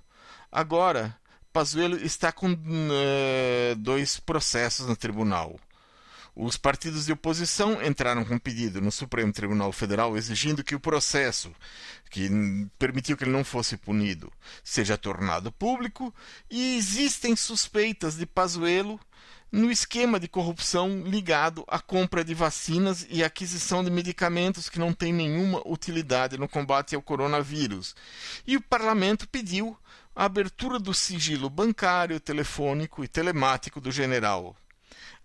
Agora, 0.51 1.15
Pazuello 1.53 1.97
está 1.97 2.31
com 2.31 2.51
uh, 2.51 3.75
dois 3.77 4.19
processos 4.19 4.87
no 4.87 4.95
tribunal. 4.95 5.59
Os 6.39 6.55
partidos 6.55 7.07
de 7.07 7.11
oposição 7.11 7.83
entraram 7.83 8.23
com 8.23 8.35
um 8.35 8.39
pedido 8.39 8.79
no 8.79 8.91
Supremo 8.91 9.33
Tribunal 9.33 9.71
Federal 9.71 10.15
exigindo 10.15 10.63
que 10.63 10.75
o 10.75 10.79
processo, 10.79 11.51
que 12.11 12.29
permitiu 12.77 13.17
que 13.17 13.23
ele 13.23 13.31
não 13.31 13.43
fosse 13.43 13.75
punido, 13.75 14.31
seja 14.63 14.99
tornado 14.99 15.51
público, 15.51 16.13
e 16.47 16.77
existem 16.77 17.35
suspeitas 17.35 18.17
de 18.17 18.27
Pazuello 18.27 18.99
no 19.51 19.71
esquema 19.71 20.19
de 20.19 20.27
corrupção 20.27 21.01
ligado 21.07 21.65
à 21.67 21.79
compra 21.79 22.23
de 22.23 22.35
vacinas 22.35 23.07
e 23.09 23.23
aquisição 23.23 23.83
de 23.83 23.89
medicamentos 23.89 24.69
que 24.69 24.77
não 24.77 24.93
têm 24.93 25.11
nenhuma 25.11 25.67
utilidade 25.67 26.37
no 26.37 26.47
combate 26.47 26.93
ao 26.93 27.01
coronavírus. 27.01 27.95
E 28.45 28.55
o 28.55 28.61
parlamento 28.61 29.27
pediu 29.27 29.75
a 30.15 30.25
abertura 30.25 30.77
do 30.77 30.93
sigilo 30.93 31.49
bancário, 31.49 32.19
telefônico 32.19 33.03
e 33.03 33.07
telemático 33.07 33.81
do 33.81 33.91
general. 33.91 34.55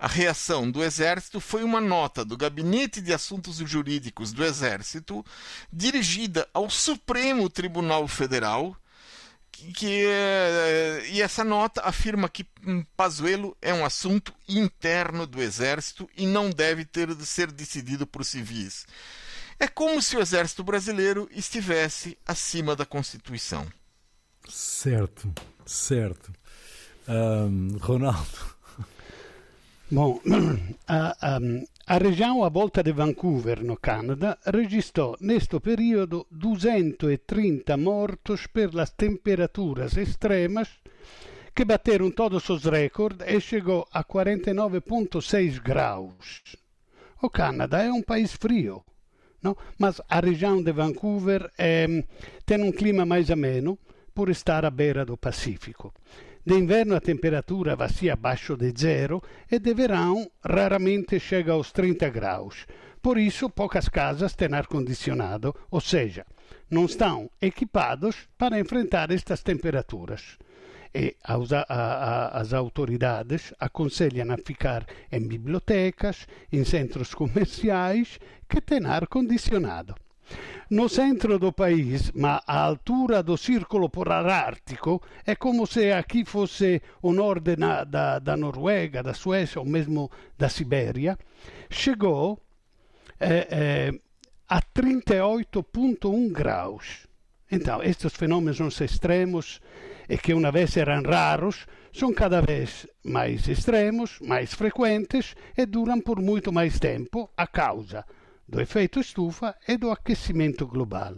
A 0.03 0.09
reação 0.09 0.69
do 0.69 0.83
Exército 0.83 1.39
foi 1.39 1.63
uma 1.63 1.81
nota 1.81 2.25
do 2.25 2.37
Gabinete 2.37 3.01
de 3.01 3.13
Assuntos 3.13 3.59
Jurídicos 3.59 4.33
do 4.33 4.45
Exército, 4.45 5.25
dirigida 5.73 6.49
ao 6.53 6.69
Supremo 6.69 7.49
Tribunal 7.49 8.09
Federal, 8.09 8.77
que, 9.53 10.05
eh, 10.05 11.05
e 11.13 11.23
essa 11.23 11.45
nota 11.45 11.83
afirma 11.83 12.29
que 12.29 12.45
hum, 12.67 12.85
Pazuello 12.97 13.57
é 13.63 13.73
um 13.73 13.85
assunto 13.85 14.35
interno 14.49 15.25
do 15.25 15.41
Exército 15.41 16.11
e 16.17 16.27
não 16.27 16.51
deve 16.51 16.85
ter 16.85 17.15
de 17.15 17.25
ser 17.25 17.53
decidido 17.53 18.05
por 18.05 18.25
civis. 18.25 18.85
É 19.57 19.69
como 19.69 20.03
se 20.03 20.17
o 20.17 20.21
Exército 20.21 20.65
Brasileiro 20.65 21.29
estivesse 21.31 22.19
acima 22.27 22.75
da 22.75 22.85
Constituição. 22.85 23.73
Certo, 24.49 25.33
certo. 25.65 26.33
Um, 27.07 27.79
Ronaldo. 27.79 28.52
Bom, 29.93 30.19
a, 30.89 31.15
a, 31.21 31.39
a 31.87 31.99
região 31.99 32.43
a 32.43 32.49
volta 32.49 32.83
de 32.83 32.93
Vancouver, 32.93 33.63
no 33.63 33.77
Canadá, 33.77 34.39
registrou 34.43 35.19
neste 35.21 35.61
período 35.61 36.27
230 36.31 37.77
mortos 37.77 38.49
las 38.73 38.93
temperaturas 38.93 39.99
extremas 39.99 40.81
que 41.55 41.67
bateram 41.67 42.11
todos 42.11 42.49
os 42.49 42.65
recordes 42.65 43.29
e 43.29 43.39
chegou 43.39 43.87
a 43.93 44.03
49,6 44.03 45.61
graus. 45.61 46.57
O 47.21 47.29
Canadá 47.29 47.83
é 47.83 47.93
um 47.93 48.03
país 48.03 48.33
frio, 48.33 48.83
não? 49.43 49.55
mas 49.79 50.01
a 50.09 50.21
região 50.21 50.63
de 50.63 50.73
Vancouver 50.73 51.51
é, 51.59 51.87
tem 52.47 52.63
um 52.63 52.73
clima 52.73 53.05
mais 53.05 53.31
ameno 53.31 53.79
por 54.15 54.31
estar 54.31 54.65
à 54.65 54.71
beira 54.71 55.05
do 55.05 55.19
Pacífico. 55.19 55.93
D'inverno 56.45 56.97
a 56.97 57.01
temperatura 57.01 57.77
vai 57.77 57.89
abaixo 58.11 58.57
de 58.57 58.73
zero 58.77 59.23
e 59.49 59.61
de 59.61 59.73
verão 59.75 60.29
raramente 60.45 61.21
chega 61.21 61.53
aos 61.53 61.71
30 61.71 62.11
graus. 62.11 62.67
Por 63.01 63.17
isso, 63.17 63.49
poucas 63.49 63.89
casas 63.89 64.35
têm 64.35 64.53
ar-condicionado, 64.53 65.55
ou 65.71 65.81
seja, 65.81 66.27
não 66.69 66.87
estão 66.87 67.31
equipados 67.41 68.29
para 68.37 68.59
enfrentar 68.59 69.13
estas 69.13 69.43
temperaturas. 69.43 70.37
e 70.95 71.17
as 71.23 72.53
autoridades 72.53 73.55
aconselham 73.59 74.31
a 74.31 74.37
ficar 74.37 74.85
em 75.11 75.27
bibliotecas, 75.27 76.27
em 76.53 76.65
centros 76.65 77.15
comerciais, 77.15 78.19
que 78.49 78.61
têm 78.61 78.85
ar-condicionado. 78.85 79.95
No 80.71 80.89
centro 80.89 81.39
do 81.39 81.53
país, 81.53 82.11
ma 82.13 82.43
à 82.47 82.63
altura 82.65 83.23
do 83.23 83.37
círculo 83.37 83.91
polar 83.91 84.27
ártico, 84.27 85.03
é 85.27 85.37
como 85.37 85.67
se 85.67 85.93
aqui 85.93 86.25
fosse 86.25 86.81
o 87.03 87.13
norte 87.13 87.57
na, 87.59 87.85
da, 87.85 88.19
da 88.19 88.37
Noruega, 88.39 89.03
da 89.03 89.13
Suécia 89.13 89.61
ou 89.61 89.67
mesmo 89.67 90.11
da 90.39 90.49
Sibéria, 90.49 91.19
chegou 91.69 92.41
eh, 93.21 93.49
eh, 93.51 93.93
a 94.49 94.63
38,1 94.63 96.33
graus. 96.33 97.07
Então, 97.51 97.83
estes 97.83 98.15
fenômenos 98.15 98.81
extremos, 98.81 99.61
e 100.09 100.17
que 100.17 100.33
uma 100.33 100.51
vez 100.51 100.75
eram 100.79 101.03
raros, 101.03 101.67
são 101.93 102.15
cada 102.15 102.41
vez 102.41 102.87
mais 103.05 103.47
extremos, 103.47 104.19
mais 104.23 104.55
frequentes 104.55 105.35
e 105.55 105.67
duram 105.67 106.01
por 106.01 106.19
muito 106.19 106.51
mais 106.51 106.79
tempo 106.79 107.31
a 107.37 107.47
causa 107.47 108.07
do 108.53 108.61
efeito 108.61 109.01
estufa 109.01 109.57
e 109.67 109.79
do 109.79 109.91
aquecimento 109.91 110.67
global. 110.67 111.15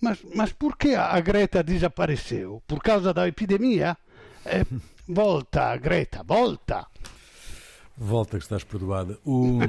Mas, 0.00 0.24
mas 0.34 0.52
por 0.52 0.78
que 0.78 0.94
a 0.94 1.20
Greta 1.20 1.62
desapareceu? 1.62 2.62
Por 2.66 2.82
causa 2.82 3.12
da 3.12 3.28
epidemia? 3.28 3.94
É, 4.44 4.64
volta, 5.06 5.76
Greta, 5.76 6.22
volta! 6.22 6.86
Volta 7.94 8.38
que 8.38 8.44
estás 8.44 8.64
perdoada. 8.64 9.18
O... 9.24 9.58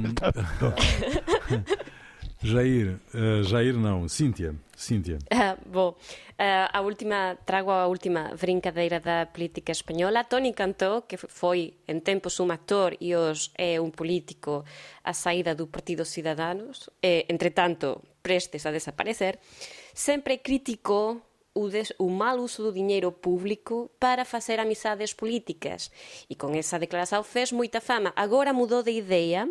Jair, 2.42 3.00
uh, 3.14 3.42
Jair 3.42 3.74
não, 3.74 4.08
Cíntia. 4.08 4.54
Cíntia. 4.76 5.18
Uh, 5.32 5.58
bom, 5.68 5.90
uh, 5.90 6.68
a 6.72 6.80
última, 6.80 7.36
trago 7.44 7.70
a 7.72 7.88
última 7.88 8.30
brincadeira 8.40 9.00
da 9.00 9.26
política 9.26 9.72
espanhola. 9.72 10.22
Toni 10.22 10.52
Cantó, 10.54 11.02
que 11.02 11.16
foi 11.16 11.74
en 11.88 12.00
tempos 12.00 12.38
un 12.38 12.52
actor 12.52 12.94
e 13.00 13.16
hoxe 13.16 13.50
é 13.58 13.80
un 13.80 13.90
político 13.90 14.64
a 15.02 15.12
saída 15.12 15.54
do 15.54 15.66
Partido 15.66 16.04
Cidadanos, 16.04 16.90
e, 17.02 17.26
entretanto, 17.28 18.02
prestes 18.22 18.66
a 18.66 18.70
desaparecer, 18.70 19.40
sempre 19.92 20.38
criticou 20.38 21.18
o, 21.58 21.68
des, 21.68 21.92
o 21.98 22.06
mal 22.06 22.38
uso 22.38 22.62
do 22.62 22.72
dinheiro 22.72 23.10
público 23.10 23.90
para 23.98 24.24
facer 24.24 24.60
amizades 24.60 25.10
políticas. 25.10 25.90
E 26.30 26.38
con 26.38 26.54
esa 26.54 26.78
declaración 26.78 27.26
fez 27.26 27.50
moita 27.50 27.82
fama. 27.82 28.14
Agora 28.14 28.54
mudou 28.54 28.86
de 28.86 28.94
idea 28.94 29.50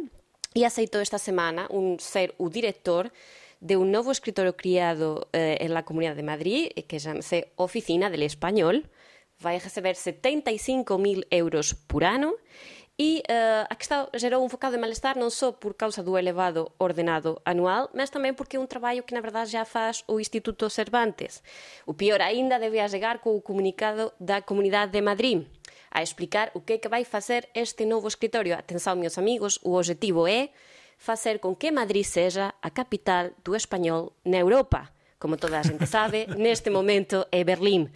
e 0.58 0.66
aceitou 0.66 1.06
esta 1.06 1.22
semana 1.22 1.70
un 1.70 2.02
ser 2.02 2.34
o 2.42 2.50
director 2.50 3.14
de 3.62 3.78
un 3.78 3.94
novo 3.94 4.10
escritorio 4.10 4.58
criado 4.58 5.30
eh, 5.30 5.62
en 5.62 5.70
la 5.78 5.86
Comunidad 5.86 6.18
de 6.18 6.26
Madrid, 6.26 6.74
eh, 6.74 6.82
que 6.90 6.98
chamase 6.98 7.54
Oficina 7.62 8.10
del 8.10 8.26
Español, 8.26 8.90
vai 9.38 9.62
receber 9.62 9.94
75.000 9.94 11.30
euros 11.30 11.78
por 11.86 12.02
ano 12.02 12.34
E 13.00 13.22
uh, 13.30 13.70
a 13.70 13.78
está, 13.80 14.10
gerou 14.18 14.42
un 14.42 14.50
focado 14.50 14.74
de 14.74 14.82
malestar 14.82 15.22
non 15.22 15.30
só 15.30 15.54
por 15.54 15.78
causa 15.78 16.02
do 16.02 16.18
elevado 16.18 16.74
ordenado 16.82 17.38
anual, 17.46 17.94
mas 17.94 18.10
tamén 18.10 18.34
porque 18.34 18.58
é 18.58 18.60
un 18.60 18.66
traballo 18.66 19.06
que, 19.06 19.14
na 19.14 19.22
verdade, 19.22 19.54
já 19.54 19.70
faz 19.70 20.02
o 20.10 20.18
Instituto 20.18 20.66
Cervantes. 20.66 21.46
O 21.86 21.94
pior 21.94 22.26
aínda 22.26 22.58
debía 22.58 22.90
chegar 22.90 23.22
co 23.22 23.38
comunicado 23.46 24.18
da 24.18 24.42
Comunidade 24.42 24.98
de 24.98 25.06
Madrid. 25.06 25.46
A 25.92 26.02
explicar 26.02 26.52
o 26.54 26.62
que 26.62 26.74
é 26.74 26.78
que 26.78 26.90
vai 26.90 27.06
facer 27.06 27.50
este 27.54 27.86
novo 27.86 28.08
escritorio. 28.08 28.56
Atenção, 28.56 28.96
meus 28.96 29.18
amigos, 29.18 29.60
o 29.64 29.76
objetivo 29.76 30.28
é 30.28 30.50
facer 30.98 31.40
con 31.40 31.56
que 31.56 31.72
Madrid 31.72 32.04
seja 32.04 32.56
a 32.62 32.70
capital 32.72 33.32
do 33.44 33.56
español 33.56 34.14
na 34.26 34.38
Europa. 34.38 34.92
Como 35.18 35.38
toda 35.38 35.60
a 35.60 35.64
gente 35.64 35.86
sabe, 35.90 36.28
neste 36.38 36.70
momento 36.70 37.26
é 37.32 37.44
Berlim. 37.44 37.90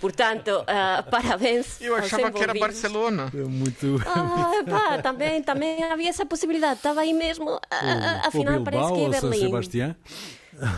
Portanto, 0.00 0.62
uh, 0.62 1.02
parabéns 1.10 1.80
Eu 1.80 1.96
achava 1.96 2.30
que 2.30 2.42
era 2.42 2.54
Barcelona. 2.54 3.30
É 3.34 3.42
muito... 3.42 3.98
Ah, 4.06 4.62
pá, 4.66 5.02
também, 5.02 5.42
também 5.42 5.82
havia 5.82 6.10
essa 6.10 6.26
possibilidade. 6.26 6.78
Estava 6.78 7.00
aí 7.00 7.12
mesmo. 7.12 7.50
Uh, 7.50 8.26
afinal, 8.26 8.62
parece 8.62 8.92
que 8.92 9.04
é 9.04 9.08
Berlim. 9.08 9.40
Sebastián? 9.40 9.96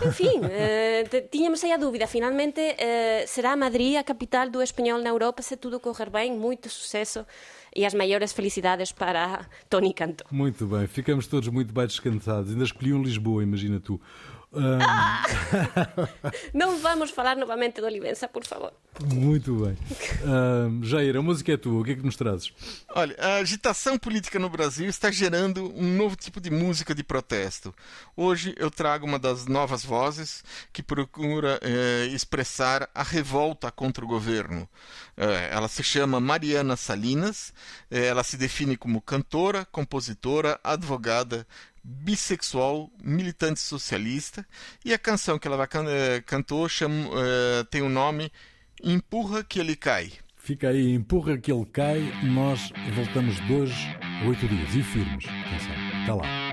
Enfim, 0.06 0.40
eh, 0.44 1.04
tínhamos 1.30 1.62
aí 1.64 1.72
a 1.72 1.76
dúvida. 1.76 2.06
Finalmente, 2.06 2.60
eh, 2.60 3.24
será 3.26 3.56
Madrid 3.56 3.96
a 3.96 4.02
capital 4.02 4.50
do 4.50 4.62
espanhol 4.62 5.00
na 5.00 5.08
Europa 5.08 5.42
se 5.42 5.56
tudo 5.56 5.80
correr 5.80 6.10
bem? 6.10 6.36
Muito 6.36 6.68
sucesso 6.68 7.26
e 7.74 7.84
as 7.84 7.94
maiores 7.94 8.32
felicidades 8.32 8.92
para 8.92 9.46
Tony 9.68 9.94
Canto. 9.94 10.24
Muito 10.30 10.66
bem, 10.66 10.86
ficamos 10.86 11.26
todos 11.26 11.48
muito 11.48 11.72
bem 11.72 11.86
descansados. 11.86 12.50
Ainda 12.50 12.64
escolhi 12.64 12.92
um 12.92 13.02
Lisboa, 13.02 13.42
imagina 13.42 13.80
tu. 13.80 14.00
Ah! 14.52 15.22
Não 16.52 16.78
vamos 16.80 17.10
falar 17.10 17.36
novamente 17.36 17.80
do 17.80 17.86
Olivença, 17.86 18.26
por 18.26 18.44
favor. 18.44 18.72
Muito 19.14 19.54
bem. 19.54 19.76
Um, 20.24 20.82
Jair, 20.82 21.16
a 21.16 21.22
música 21.22 21.52
é 21.52 21.56
tua, 21.56 21.80
o 21.80 21.84
que 21.84 21.92
é 21.92 21.94
que 21.94 22.04
nos 22.04 22.16
trazes? 22.16 22.52
Olha, 22.94 23.14
a 23.18 23.36
agitação 23.36 23.96
política 23.96 24.38
no 24.38 24.50
Brasil 24.50 24.88
está 24.88 25.10
gerando 25.10 25.72
um 25.76 25.96
novo 25.96 26.16
tipo 26.16 26.40
de 26.40 26.50
música 26.50 26.94
de 26.94 27.04
protesto. 27.04 27.72
Hoje 28.16 28.54
eu 28.58 28.70
trago 28.70 29.06
uma 29.06 29.18
das 29.18 29.46
novas 29.46 29.84
vozes 29.84 30.42
que 30.72 30.82
procura 30.82 31.60
eh, 31.62 32.08
expressar 32.12 32.90
a 32.92 33.02
revolta 33.02 33.70
contra 33.70 34.04
o 34.04 34.08
governo. 34.08 34.68
Eh, 35.20 35.50
ela 35.52 35.68
se 35.68 35.82
chama 35.82 36.18
Mariana 36.18 36.76
Salinas, 36.76 37.52
eh, 37.90 38.06
ela 38.06 38.24
se 38.24 38.38
define 38.38 38.74
como 38.74 39.02
cantora, 39.02 39.66
compositora, 39.66 40.58
advogada, 40.64 41.46
bissexual, 41.84 42.90
militante 43.04 43.60
socialista, 43.60 44.46
e 44.82 44.94
a 44.94 44.98
canção 44.98 45.38
que 45.38 45.46
ela 45.46 45.66
can 45.66 45.84
eh, 45.86 46.22
cantou 46.24 46.66
chama, 46.70 47.08
uh, 47.08 47.64
tem 47.70 47.82
o 47.82 47.86
um 47.86 47.90
nome 47.90 48.32
Empurra 48.82 49.44
que 49.44 49.60
ele 49.60 49.76
cai. 49.76 50.10
Fica 50.36 50.70
aí, 50.70 50.94
empurra 50.94 51.36
que 51.36 51.52
ele 51.52 51.66
cai. 51.66 52.00
Nós 52.24 52.72
voltamos 52.94 53.38
dois, 53.40 53.70
oito 54.26 54.48
dias 54.48 54.74
e 54.74 54.82
firmes. 54.82 55.26
Atenção, 55.26 56.00
está 56.00 56.14
lá. 56.14 56.49